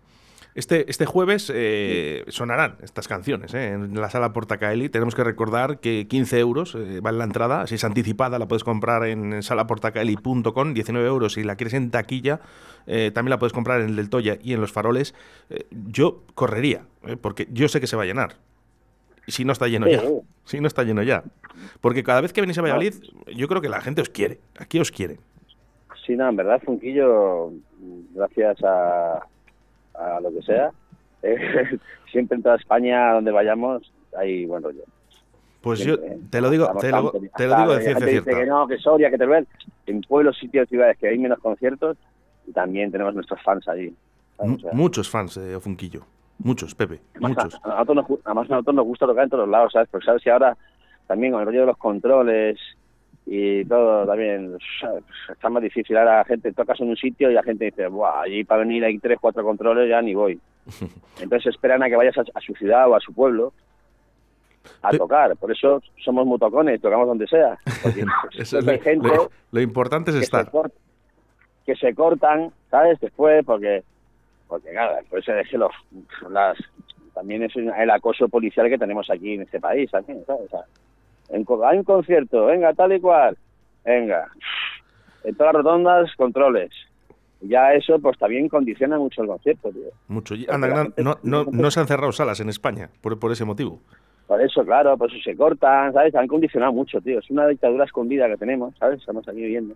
Este, 0.57 0.89
este 0.89 1.05
jueves 1.05 1.51
eh, 1.53 2.23
sonarán 2.29 2.77
estas 2.81 3.07
canciones 3.07 3.53
eh, 3.53 3.73
en 3.73 3.93
la 4.01 4.09
sala 4.09 4.33
Portacaeli. 4.33 4.89
Tenemos 4.89 5.13
que 5.13 5.23
recordar 5.23 5.79
que 5.79 6.07
15 6.07 6.39
euros 6.39 6.73
eh, 6.73 6.99
vale 6.99 7.19
la 7.19 7.25
entrada. 7.25 7.67
Si 7.67 7.75
es 7.75 7.83
anticipada, 7.83 8.39
la 8.39 8.47
puedes 8.47 8.63
comprar 8.63 9.05
en 9.05 9.43
salaportacaeli.com, 9.43 10.73
19 10.73 11.07
euros. 11.07 11.33
Si 11.33 11.43
la 11.43 11.57
quieres 11.57 11.75
en 11.75 11.91
taquilla, 11.91 12.39
también 12.87 13.29
la 13.29 13.37
puedes 13.37 13.53
comprar 13.53 13.81
en 13.81 13.89
el 13.89 13.95
del 13.97 14.09
Toya 14.09 14.39
y 14.41 14.53
en 14.53 14.61
los 14.61 14.71
faroles. 14.71 15.13
yo 15.69 16.23
correría, 16.33 16.85
porque 17.21 17.47
yo 17.51 17.67
sé 17.67 17.79
que 17.79 17.85
se 17.85 17.95
va 17.95 18.01
a 18.01 18.05
llenar. 18.07 18.37
Si 19.27 19.45
no 19.45 19.51
está 19.51 19.67
lleno 19.67 19.87
ya. 19.87 20.01
Si 20.45 20.59
no 20.59 20.67
está 20.67 20.83
lleno 20.83 21.03
ya. 21.03 21.23
Porque 21.81 22.03
cada 22.03 22.21
vez 22.21 22.33
que 22.33 22.41
venís 22.41 22.57
a 22.57 22.61
Valladolid, 22.61 22.93
yo 23.35 23.47
creo 23.47 23.61
que 23.61 23.69
la 23.69 23.81
gente 23.81 24.01
os 24.01 24.09
quiere. 24.09 24.39
Aquí 24.57 24.79
os 24.79 24.91
quiere. 24.91 25.17
Sí, 26.05 26.15
no, 26.15 26.29
en 26.29 26.35
verdad, 26.37 26.61
Funquillo, 26.63 27.51
gracias 28.13 28.63
a 28.63 29.27
a 29.97 30.19
lo 30.21 30.31
que 30.31 30.41
sea, 30.43 30.71
eh, 31.23 31.79
siempre 32.11 32.37
en 32.37 32.43
toda 32.43 32.55
España, 32.55 33.13
donde 33.13 33.31
vayamos, 33.31 33.91
hay 34.17 34.45
buen 34.45 34.63
rollo. 34.63 34.83
Pues 35.61 35.79
yo 35.79 35.97
te 36.29 36.39
lo 36.39 36.49
digo, 36.49 36.71
te 36.79 36.91
lo, 36.91 37.11
digo 37.11 37.75
de 37.75 37.81
ciencia 37.81 38.07
cierta. 38.07 38.31
que 38.31 38.45
no, 38.45 38.67
que 38.67 38.77
Soria, 38.77 39.09
que 39.09 39.17
Teruel, 39.17 39.47
en 39.87 40.01
pueblos, 40.01 40.37
sitios, 40.37 40.69
ciudades 40.69 40.97
que 40.97 41.09
hay 41.09 41.17
menos 41.17 41.39
conciertos, 41.39 41.97
también 42.53 42.91
tenemos 42.91 43.13
nuestros 43.15 43.41
fans 43.41 43.67
allí. 43.67 43.93
muchos 44.71 45.09
fans 45.09 45.35
de 45.35 45.55
Ofunquillo. 45.55 46.03
Muchos, 46.39 46.75
Pepe, 46.75 46.99
muchos. 47.19 47.59
A 47.63 47.69
nosotros, 47.69 47.95
nos, 47.95 48.19
además 48.25 48.49
a 48.49 48.53
nosotros 48.53 48.75
nos 48.75 48.85
gusta 48.85 49.07
tocar 49.07 49.23
en 49.23 49.29
todos 49.29 49.49
lados, 49.49 49.73
¿sabes? 49.73 49.89
Porque 49.89 50.05
sabes 50.05 50.21
si 50.21 50.29
ahora 50.29 50.55
también 51.07 51.31
con 51.31 51.41
el 51.41 51.47
rollo 51.47 51.61
de 51.61 51.65
los 51.67 51.77
controles 51.77 52.59
y 53.25 53.65
todo 53.65 54.05
también 54.05 54.57
está 55.29 55.49
más 55.49 55.63
difícil. 55.63 55.97
Ahora 55.97 56.19
la 56.19 56.25
gente 56.25 56.53
tocas 56.53 56.79
en 56.79 56.89
un 56.89 56.95
sitio 56.95 57.29
y 57.29 57.33
la 57.33 57.43
gente 57.43 57.65
dice, 57.65 57.87
Buah, 57.87 58.21
allí 58.21 58.43
para 58.43 58.61
venir 58.61 58.85
hay 58.85 58.97
tres, 58.99 59.17
cuatro 59.19 59.43
controles, 59.43 59.89
ya 59.89 60.01
ni 60.01 60.13
voy. 60.13 60.39
Entonces 61.21 61.53
esperan 61.53 61.83
a 61.83 61.89
que 61.89 61.95
vayas 61.95 62.17
a, 62.17 62.41
su 62.41 62.53
ciudad 62.53 62.89
o 62.89 62.95
a 62.95 62.99
su 62.99 63.13
pueblo 63.13 63.53
a 64.81 64.91
tocar. 64.91 65.35
Por 65.37 65.51
eso 65.51 65.81
somos 66.03 66.25
mutocones, 66.25 66.81
tocamos 66.81 67.07
donde 67.07 67.27
sea. 67.27 67.57
lo, 69.51 69.61
importante 69.61 70.11
es 70.11 70.17
estar. 70.17 70.49
que 71.65 71.75
se 71.75 71.93
cortan, 71.95 72.51
¿sabes? 72.69 72.99
Después, 72.99 73.45
porque, 73.45 73.83
porque 74.47 74.71
nada, 74.71 74.99
pues 75.09 75.25
los, 75.53 75.71
las, 76.29 76.57
también 77.13 77.43
es 77.43 77.55
el 77.55 77.89
acoso 77.89 78.29
policial 78.29 78.69
que 78.69 78.77
tenemos 78.77 79.09
aquí 79.09 79.33
en 79.33 79.41
este 79.41 79.59
país 79.59 79.89
también, 79.91 80.23
¿sabes? 80.25 80.49
hay 81.29 81.77
un 81.77 81.83
concierto, 81.83 82.45
venga, 82.45 82.73
tal 82.73 82.93
y 82.93 83.01
cual, 83.01 83.37
venga. 83.83 84.29
En 85.23 85.35
todas 85.35 85.53
las 85.53 85.63
rotondas, 85.63 86.15
controles. 86.15 86.71
Ya 87.41 87.73
eso, 87.73 87.99
pues 87.99 88.17
también 88.17 88.49
condiciona 88.49 88.97
mucho 88.97 89.21
el 89.21 89.27
concierto, 89.27 89.69
tío. 89.71 89.89
Mucho. 90.07 90.35
Anda, 90.49 90.87
no, 90.97 91.17
no, 91.21 91.45
no, 91.51 91.71
se 91.71 91.79
han 91.79 91.87
cerrado 91.87 92.11
salas 92.11 92.39
en 92.39 92.49
España 92.49 92.89
por, 93.01 93.19
por 93.19 93.31
ese 93.31 93.45
motivo. 93.45 93.81
Por 94.25 94.41
eso, 94.41 94.63
claro, 94.65 94.97
por 94.97 95.11
eso 95.11 95.21
se 95.23 95.35
cortan, 95.35 95.93
¿sabes? 95.93 96.15
Han 96.15 96.27
condicionado 96.27 96.73
mucho, 96.73 96.99
tío. 97.01 97.19
Es 97.19 97.29
una 97.29 97.47
dictadura 97.47 97.85
escondida 97.85 98.27
que 98.27 98.37
tenemos, 98.37 98.75
¿sabes? 98.77 98.99
Estamos 98.99 99.27
aquí 99.27 99.41
viviendo. 99.41 99.75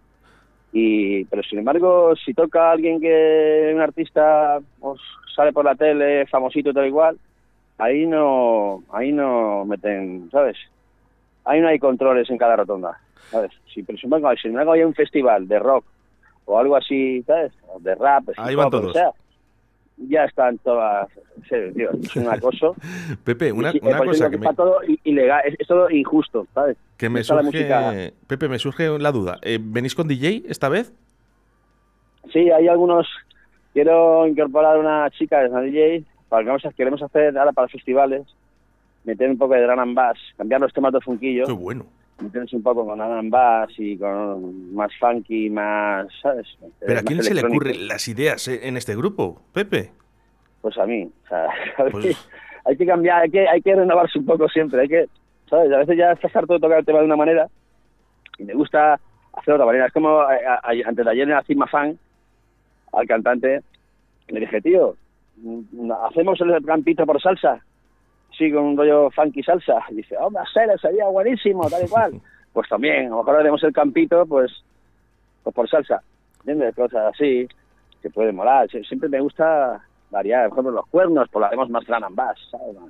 Y, 0.74 1.26
pero 1.26 1.44
sin 1.44 1.60
embargo, 1.60 2.14
si 2.16 2.34
toca 2.34 2.72
alguien 2.72 3.02
que 3.02 3.72
un 3.74 3.82
artista 3.82 4.60
pues, 4.80 5.02
sale 5.36 5.52
por 5.52 5.66
la 5.66 5.76
tele, 5.76 6.26
famosito 6.28 6.74
tal 6.74 6.88
igual, 6.88 7.18
ahí 7.78 8.06
no, 8.06 8.84
ahí 8.92 9.12
no 9.12 9.66
meten, 9.66 10.30
¿sabes? 10.32 10.58
ahí 11.46 11.60
no 11.60 11.68
hay 11.68 11.80
controles 11.80 12.30
en 12.30 12.38
cada 12.38 12.56
rotonda. 12.56 12.98
¿sabes? 13.30 13.52
Si, 13.74 13.84
pero 13.84 13.98
sin 13.98 14.14
embargo, 14.14 14.30
si 14.42 14.50
hay 14.50 14.84
un 14.84 14.94
festival 14.94 15.48
de 15.48 15.60
rock 15.60 15.86
o 16.46 16.60
algo 16.60 16.76
así, 16.76 17.24
¿sabes? 17.24 17.54
De 17.80 17.96
rap, 17.96 18.24
ahí 18.38 18.56
van 18.56 18.70
todos. 18.70 18.94
Sea, 18.94 19.12
ya 20.08 20.26
están 20.26 20.58
todas. 20.60 21.10
Tío, 21.50 21.90
es 22.02 22.16
un 22.16 22.28
acoso. 22.28 22.76
Pepe, 23.24 23.52
una, 23.52 23.74
una 23.82 23.98
cosa 24.00 24.30
que, 24.30 24.38
me... 24.38 24.46
Está 24.46 24.56
todo 24.56 24.80
ilegal, 25.04 25.42
es, 25.46 25.68
todo 25.68 25.90
injusto, 25.90 26.48
¿sabes? 26.54 26.78
Que 26.98 27.10
me 27.10 27.24
surge, 27.24 28.14
Pepe, 28.28 28.48
me 28.48 28.60
surge 28.60 29.00
la 29.00 29.12
duda. 29.12 29.40
Eh, 29.42 29.60
¿Venís 29.62 29.96
con 29.96 30.08
DJ 30.08 30.44
esta 30.48 30.70
vez? 30.70 30.94
Sí, 32.32 32.52
hay 32.52 32.68
algunos. 32.68 33.08
Quiero 33.74 34.28
incorporar 34.28 34.78
una 34.78 35.10
chica 35.12 35.40
de 35.42 35.72
DJ 35.72 36.04
para 36.30 36.44
que 36.44 36.48
vamos 36.48 36.66
a, 36.66 36.72
queremos 36.72 37.02
hacer 37.02 37.38
ahora 37.38 37.52
para 37.52 37.68
festivales 37.68 38.24
meter 39.04 39.30
un 39.30 39.38
poco 39.38 39.54
de 39.54 39.64
drum 39.64 39.80
and 39.80 39.96
bass, 39.96 40.18
cambiar 40.38 40.62
los 40.62 40.74
temas 40.74 40.94
de 40.94 41.02
funquillo. 41.02 41.46
Qué 41.46 41.52
bueno. 41.52 41.86
Meterse 42.22 42.56
un 42.56 42.64
poco 42.64 42.86
con 42.86 43.02
and 43.02 43.32
bass 43.32 43.72
y 43.78 43.98
con 43.98 44.74
más 44.74 44.92
funky, 45.00 45.50
más, 45.50 46.08
¿sabes? 46.22 46.48
¿Pero 46.80 47.00
a 47.00 47.04
quién 47.04 47.24
se 47.24 47.34
le 47.34 47.44
ocurren 47.44 47.88
las 47.88 48.08
ideas 48.08 48.48
eh, 48.48 48.68
en 48.68 48.78
este 48.78 48.96
grupo, 48.96 49.42
Pepe? 49.54 49.92
Pues 50.62 50.78
a 50.78 50.86
mí. 50.86 51.10
O 51.26 51.28
sea, 51.28 51.48
pues 51.92 52.30
hay 52.66 52.78
que 52.78 52.86
cambiar, 52.86 53.24
hay 53.24 53.30
que, 53.30 53.48
hay 53.48 53.62
que 53.62 53.76
renovarse 53.76 54.20
un 54.20 54.26
poco 54.26 54.48
siempre. 54.50 54.82
Hay 54.82 54.88
que, 54.88 55.08
¿sabes? 55.50 55.72
A 55.72 55.78
veces 55.78 55.98
ya 55.98 56.12
estás 56.12 56.36
harto 56.36 56.54
de 56.54 56.60
tocar 56.60 56.80
el 56.80 56.86
tema 56.86 57.00
de 57.00 57.06
una 57.06 57.16
manera 57.16 57.48
y 58.38 58.44
me 58.44 58.54
gusta 58.54 58.94
hacer 59.34 59.46
de 59.46 59.54
otra 59.54 59.66
manera. 59.66 59.88
Es 59.88 59.94
como 59.94 60.22
antes 60.22 61.06
de 61.06 61.12
ayer 61.12 61.24
en 61.24 61.36
la 61.36 61.44
Cima 61.44 61.68
Fan, 61.68 61.98
al 62.94 63.08
cantante, 63.08 63.62
le 64.28 64.40
dije, 64.40 64.62
tío, 64.62 64.96
mm, 65.38 65.92
hacemos 66.08 66.40
el 66.42 66.64
campito 66.66 67.06
por 67.06 67.22
salsa 67.22 67.64
sí, 68.38 68.52
con 68.52 68.64
un 68.64 68.78
rollo 68.78 69.10
funky 69.12 69.44
salsa. 69.44 69.84
Y 69.90 69.96
dice, 69.96 70.18
hombre, 70.18 70.44
oh, 70.44 70.78
sería 70.78 71.08
buenísimo, 71.08 71.70
tal 71.70 71.86
y 71.86 71.90
cual. 71.90 72.22
pues 72.54 72.68
también, 72.70 73.08
a 73.08 73.10
lo 73.10 73.18
mejor 73.18 73.36
haremos 73.38 73.64
el 73.64 73.74
campito, 73.74 74.26
pues, 74.26 74.52
pues 75.44 75.56
por 75.56 75.70
salsa. 75.70 76.02
¿Entiendes? 76.40 76.76
Cosas 76.76 77.14
así, 77.14 77.48
que 78.02 78.10
puede 78.10 78.32
molar. 78.32 78.70
Siempre 78.70 79.10
me 79.10 79.20
gusta 79.20 79.82
variar, 80.10 80.50
por 80.50 80.58
ejemplo, 80.58 80.72
los 80.74 80.88
cuernos, 80.88 81.30
pues 81.32 81.40
lo 81.40 81.46
haremos 81.48 81.70
más 81.70 81.86
gran 81.86 82.04
and 82.04 82.16
bass, 82.16 82.38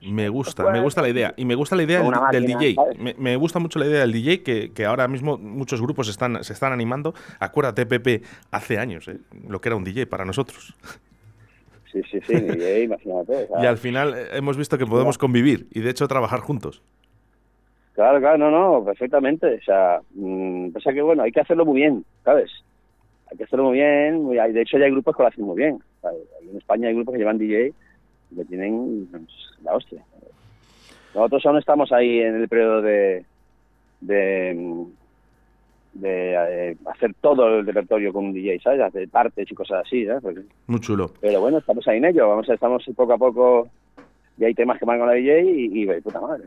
Me 0.01 0.27
gusta, 0.27 0.69
me 0.71 0.82
gusta 0.82 1.01
la 1.01 1.10
idea. 1.10 1.34
Y 1.38 1.45
me 1.45 1.56
gusta 1.56 1.75
la 1.75 1.84
idea 1.84 2.01
del, 2.32 2.45
DJ. 2.45 2.75
Me, 3.17 3.36
gusta 3.36 3.60
mucho 3.60 3.77
la 3.77 3.86
idea 3.86 4.01
del 4.01 4.12
DJ, 4.12 4.41
que, 4.41 4.71
que, 4.73 4.86
ahora 4.86 5.08
mismo 5.08 5.38
muchos 5.38 5.82
grupos 5.82 6.10
están, 6.10 6.43
se 6.43 6.54
están 6.54 6.73
animando. 6.73 7.13
Acuérdate, 7.39 7.86
Pepe, 7.86 8.23
hace 8.49 8.80
años, 8.80 9.08
¿eh? 9.08 9.19
lo 9.47 9.62
que 9.62 9.69
era 9.69 9.75
un 9.75 9.84
DJ 9.84 10.08
para 10.08 10.25
nosotros. 10.25 10.75
Sí, 11.91 12.01
sí, 12.10 12.19
sí, 12.25 12.34
imagínate. 12.84 13.47
Y 13.62 13.65
al 13.65 13.77
final 13.77 14.13
eh, 14.15 14.27
hemos 14.34 14.58
visto 14.58 14.77
que 14.77 14.86
podemos 14.86 15.17
convivir 15.17 15.67
y 15.71 15.82
de 15.82 15.89
hecho 15.89 16.08
trabajar 16.08 16.39
juntos. 16.39 16.82
Claro, 17.93 18.19
claro, 18.19 18.38
no, 18.38 18.49
no, 18.51 18.86
perfectamente. 18.86 19.56
O 19.56 19.63
sea, 19.63 19.99
mmm, 20.13 20.69
pasa 20.69 20.93
que 20.93 21.01
bueno, 21.01 21.23
hay 21.23 21.32
que 21.32 21.41
hacerlo 21.41 21.65
muy 21.65 21.82
bien, 21.82 22.06
¿sabes? 22.23 22.49
Hay 23.30 23.38
que 23.38 23.43
hacerlo 23.43 23.65
muy 23.65 23.77
bien. 23.77 24.23
Muy, 24.23 24.38
de 24.38 24.62
hecho, 24.62 24.77
ya 24.77 24.86
hay 24.86 24.91
grupos 24.91 25.15
que 25.15 25.23
lo 25.23 25.30
hacen 25.30 25.45
muy 25.45 25.58
bien. 25.58 25.80
En 26.49 26.58
España 26.58 26.88
hay 26.88 26.95
grupos 26.95 27.13
que 27.13 27.19
llevan 27.19 27.38
DJ 27.38 27.73
y 28.32 28.36
que 28.36 28.45
tienen 28.45 29.08
pues, 29.12 29.23
la 29.63 29.75
hostia. 29.75 30.04
Nosotros 31.13 31.45
aún 31.45 31.58
estamos 31.58 31.91
ahí 31.91 32.19
en 32.19 32.36
el 32.36 32.47
periodo 32.47 32.82
de, 32.82 33.25
de 33.99 34.86
de 36.01 36.33
eh, 36.33 36.77
hacer 36.85 37.13
todo 37.21 37.47
el 37.47 37.65
repertorio 37.65 38.11
con 38.11 38.25
un 38.25 38.33
DJ, 38.33 38.59
¿sabes? 38.59 38.81
Hacer 38.81 39.07
partes 39.09 39.49
y 39.49 39.55
cosas 39.55 39.83
así, 39.85 40.05
¿sabes? 40.05 40.45
Muy 40.67 40.79
chulo. 40.79 41.11
Pero 41.21 41.41
bueno, 41.41 41.59
estamos 41.59 41.87
ahí 41.87 41.97
en 41.97 42.05
ello, 42.05 42.27
vamos, 42.27 42.49
estamos 42.49 42.83
poco 42.95 43.13
a 43.13 43.17
poco 43.17 43.69
y 44.37 44.45
hay 44.45 44.53
temas 44.53 44.79
que 44.79 44.85
van 44.85 44.97
con 44.97 45.07
la 45.07 45.13
DJ 45.13 45.43
y, 45.43 45.83
y 45.83 46.01
puta 46.01 46.19
madre. 46.19 46.45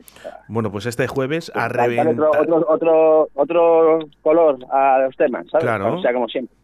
bueno, 0.49 0.73
pues 0.73 0.87
este 0.87 1.07
jueves 1.07 1.53
a 1.55 1.69
reventar... 1.69 2.09
Otro, 2.41 2.67
otro, 2.69 3.29
otro, 3.35 3.99
color 4.21 4.59
a 4.71 4.99
los 5.05 5.17
temas, 5.17 5.47
¿sabes? 5.51 5.65
Claro. 5.65 5.97
O 5.97 6.03
sea, 6.03 6.13
como 6.13 6.29
siempre. 6.29 6.55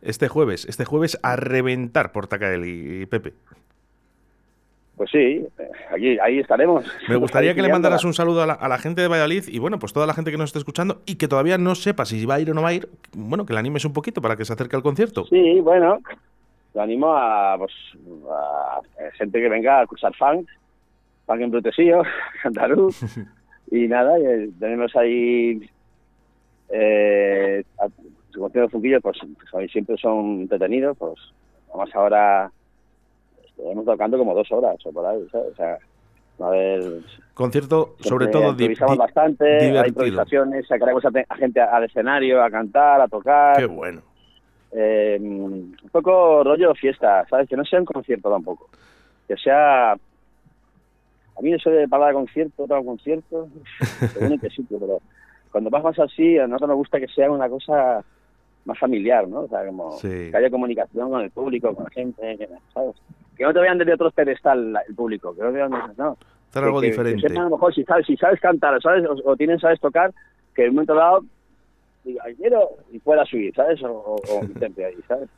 Este 0.00 0.28
jueves, 0.28 0.64
este 0.64 0.84
jueves 0.84 1.18
a 1.22 1.36
reventar 1.36 2.12
por 2.12 2.26
Tacael 2.26 2.64
y 2.64 3.06
Pepe. 3.06 3.34
Pues 4.98 5.10
sí, 5.12 5.46
allí, 5.92 6.18
ahí 6.18 6.40
estaremos. 6.40 6.84
Me 7.08 7.14
gustaría 7.14 7.54
que 7.54 7.62
le 7.62 7.70
mandaras 7.70 8.04
un 8.04 8.12
saludo 8.12 8.42
a 8.42 8.68
la, 8.68 8.78
gente 8.78 9.00
de 9.00 9.06
Valladolid 9.08 9.44
y 9.46 9.60
bueno, 9.60 9.78
pues 9.78 9.92
toda 9.92 10.06
la 10.06 10.12
gente 10.12 10.32
que 10.32 10.36
nos 10.36 10.48
esté 10.48 10.58
escuchando 10.58 11.02
y 11.06 11.14
que 11.16 11.28
todavía 11.28 11.56
no 11.56 11.76
sepa 11.76 12.04
si 12.04 12.26
va 12.26 12.34
a 12.34 12.40
ir 12.40 12.50
o 12.50 12.54
no 12.54 12.62
va 12.62 12.70
a 12.70 12.74
ir, 12.74 12.88
bueno, 13.12 13.46
que 13.46 13.52
le 13.52 13.60
animes 13.60 13.84
un 13.84 13.92
poquito 13.92 14.20
para 14.20 14.34
que 14.34 14.44
se 14.44 14.52
acerque 14.52 14.74
al 14.74 14.82
concierto. 14.82 15.24
Sí, 15.26 15.60
bueno, 15.60 16.00
lo 16.74 16.82
animo 16.82 17.14
a, 17.14 17.56
pues, 17.58 17.72
a 18.28 18.80
gente 19.12 19.40
que 19.40 19.48
venga 19.48 19.78
a 19.78 19.82
escuchar 19.84 20.12
funk, 20.16 20.48
funk 21.26 21.40
en 21.40 21.52
Cantarú, 22.42 22.92
y 23.70 23.86
nada, 23.86 24.18
y 24.18 24.50
tenemos 24.58 24.94
ahí 24.96 25.60
eh, 26.70 27.62
conciertos 28.36 28.82
de 28.82 29.00
pues, 29.00 29.18
pues 29.52 29.70
siempre 29.70 29.96
son 29.96 30.40
entretenidos, 30.40 30.96
pues 30.98 31.14
vamos 31.72 31.94
ahora 31.94 32.50
estuvimos 33.58 33.84
tocando 33.84 34.16
como 34.16 34.34
dos 34.34 34.50
horas 34.52 34.76
o 34.84 34.92
por 34.92 35.04
ahí, 35.04 35.26
¿sabes? 35.30 35.52
O 35.52 35.56
sea, 35.56 35.78
a 36.40 36.50
ver... 36.50 37.02
Concierto, 37.34 37.96
sobre 38.00 38.28
todo, 38.28 38.50
improvisamos 38.50 38.96
bastante, 38.96 39.44
divertido. 39.44 39.80
hay 39.80 39.88
improvisaciones, 39.88 40.66
sacaremos 40.66 41.04
a, 41.04 41.36
gente 41.36 41.60
al 41.60 41.84
escenario 41.84 42.42
a 42.42 42.50
cantar, 42.50 43.00
a 43.00 43.08
tocar. 43.08 43.56
Qué 43.56 43.66
bueno. 43.66 44.02
Eh, 44.70 45.18
un 45.20 45.76
poco 45.90 46.44
rollo 46.44 46.74
fiesta, 46.74 47.26
¿sabes? 47.28 47.48
Que 47.48 47.56
no 47.56 47.64
sea 47.64 47.80
un 47.80 47.86
concierto 47.86 48.30
tampoco. 48.30 48.68
Que 49.26 49.36
sea 49.36 49.92
A 49.92 49.98
mí 51.40 51.52
eso 51.52 51.70
de 51.70 51.88
parar 51.88 52.14
concierto, 52.14 52.64
otro 52.64 52.84
concierto, 52.84 53.48
según 54.14 54.38
qué 54.38 54.50
sitio, 54.50 54.78
pero 54.78 55.00
cuando 55.50 55.70
vas 55.70 55.82
más 55.82 55.98
así, 55.98 56.38
a 56.38 56.46
nosotros 56.46 56.68
nos 56.68 56.78
gusta 56.78 57.00
que 57.00 57.08
sea 57.08 57.30
una 57.30 57.48
cosa 57.48 58.04
más 58.64 58.78
familiar, 58.78 59.26
¿no? 59.28 59.40
O 59.40 59.48
sea, 59.48 59.64
como 59.66 59.92
Sí. 59.98 60.30
que 60.30 60.36
haya 60.36 60.50
comunicación 60.50 61.10
con 61.10 61.20
el 61.22 61.30
público, 61.30 61.74
con 61.74 61.84
la 61.84 61.90
gente, 61.90 62.36
que, 62.36 62.48
¿sabes? 62.74 62.96
Que 63.36 63.44
no 63.44 63.52
te 63.52 63.60
vean 63.60 63.78
desde 63.78 63.94
otros 63.94 64.12
pedestal 64.12 64.76
el 64.86 64.94
público, 64.94 65.34
que 65.34 65.42
no 65.42 65.48
te 65.48 65.54
vean 65.54 65.70
desde, 65.70 65.94
no. 65.96 66.16
Hacer 66.50 66.64
algo 66.64 66.80
que, 66.80 66.86
diferente. 66.88 67.22
Que 67.22 67.28
sepan 67.28 67.42
a 67.42 67.48
lo 67.48 67.56
mejor 67.56 67.74
si 67.74 67.84
sabes, 67.84 68.06
si 68.06 68.16
sabes 68.16 68.40
cantar, 68.40 68.80
¿sabes? 68.82 69.04
O, 69.06 69.16
o 69.30 69.36
tienes, 69.36 69.60
sabes 69.60 69.80
tocar, 69.80 70.12
que 70.54 70.62
en 70.64 70.70
un 70.70 70.74
momento 70.76 70.94
dado 70.94 71.20
diga, 72.04 72.22
"Ay, 72.26 72.34
quiero, 72.36 72.68
y 72.90 72.98
pueda 72.98 73.24
subir, 73.26 73.54
¿sabes? 73.54 73.82
O, 73.82 73.90
o, 73.90 74.14
o 74.16 74.40
ahí, 74.86 74.96
¿sabes? 75.06 75.28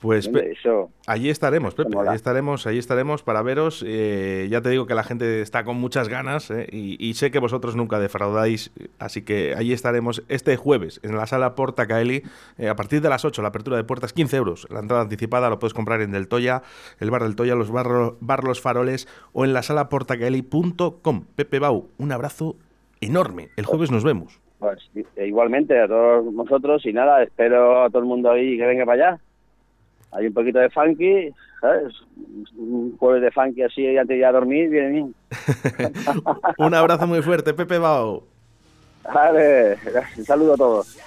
Pues 0.00 0.28
eso, 0.28 0.90
allí 1.08 1.28
estaremos, 1.28 1.74
Pepe. 1.74 1.90
Allí 1.98 2.14
estaremos, 2.14 2.68
allí 2.68 2.78
estaremos 2.78 3.24
para 3.24 3.42
veros. 3.42 3.84
Eh, 3.84 4.46
ya 4.48 4.60
te 4.60 4.68
digo 4.70 4.86
que 4.86 4.94
la 4.94 5.02
gente 5.02 5.40
está 5.40 5.64
con 5.64 5.76
muchas 5.76 6.08
ganas 6.08 6.52
eh, 6.52 6.68
y, 6.70 6.96
y 7.04 7.14
sé 7.14 7.32
que 7.32 7.40
vosotros 7.40 7.74
nunca 7.74 7.98
defraudáis. 7.98 8.70
Así 9.00 9.22
que 9.22 9.54
allí 9.56 9.72
estaremos 9.72 10.22
este 10.28 10.56
jueves 10.56 11.00
en 11.02 11.16
la 11.16 11.26
sala 11.26 11.56
Porta 11.56 11.88
Caeli 11.88 12.22
eh, 12.58 12.68
a 12.68 12.76
partir 12.76 13.00
de 13.00 13.08
las 13.08 13.24
8. 13.24 13.42
La 13.42 13.48
apertura 13.48 13.76
de 13.76 13.82
puertas 13.82 14.12
15 14.12 14.36
euros. 14.36 14.68
La 14.70 14.78
entrada 14.78 15.02
anticipada 15.02 15.50
lo 15.50 15.58
puedes 15.58 15.74
comprar 15.74 16.00
en 16.00 16.12
Del 16.12 16.28
Toya, 16.28 16.62
el 17.00 17.10
bar 17.10 17.24
del 17.24 17.34
Toya, 17.34 17.56
los 17.56 17.72
barro- 17.72 18.16
bar 18.20 18.44
Los 18.44 18.60
Faroles 18.60 19.08
o 19.32 19.44
en 19.44 19.52
la 19.52 19.62
sala 19.62 19.88
portacaeli.com. 19.88 21.24
Pepe 21.34 21.58
Bau, 21.58 21.88
un 21.98 22.12
abrazo 22.12 22.54
enorme. 23.00 23.48
El 23.56 23.64
jueves 23.66 23.90
nos 23.90 24.04
vemos. 24.04 24.40
pues 24.60 24.78
igualmente 25.16 25.76
a 25.80 25.88
todos 25.88 26.32
vosotros 26.34 26.84
y 26.86 26.92
nada, 26.92 27.22
espero 27.22 27.82
a 27.84 27.88
todo 27.90 27.98
el 28.00 28.04
mundo 28.08 28.30
ahí 28.30 28.56
que 28.56 28.66
venga 28.66 28.84
para 28.86 29.08
allá. 29.10 29.20
Hay 30.12 30.26
un 30.26 30.34
poquito 30.34 30.58
de 30.58 30.70
funky, 30.70 31.30
¿sabes? 31.60 31.94
Un 32.56 32.96
jueves 32.98 33.22
de 33.22 33.30
funky 33.30 33.62
así 33.62 33.86
antes 33.96 34.08
de 34.08 34.16
ir 34.16 34.24
a 34.24 34.32
dormir, 34.32 34.70
viene 34.70 34.88
bien. 34.88 35.14
un 36.58 36.74
abrazo 36.74 37.06
muy 37.06 37.22
fuerte, 37.22 37.54
Pepe 37.54 37.78
Bau. 37.78 38.22
Vale, 39.12 39.76
un 40.16 40.24
saludo 40.24 40.54
a 40.54 40.56
todos. 40.56 40.98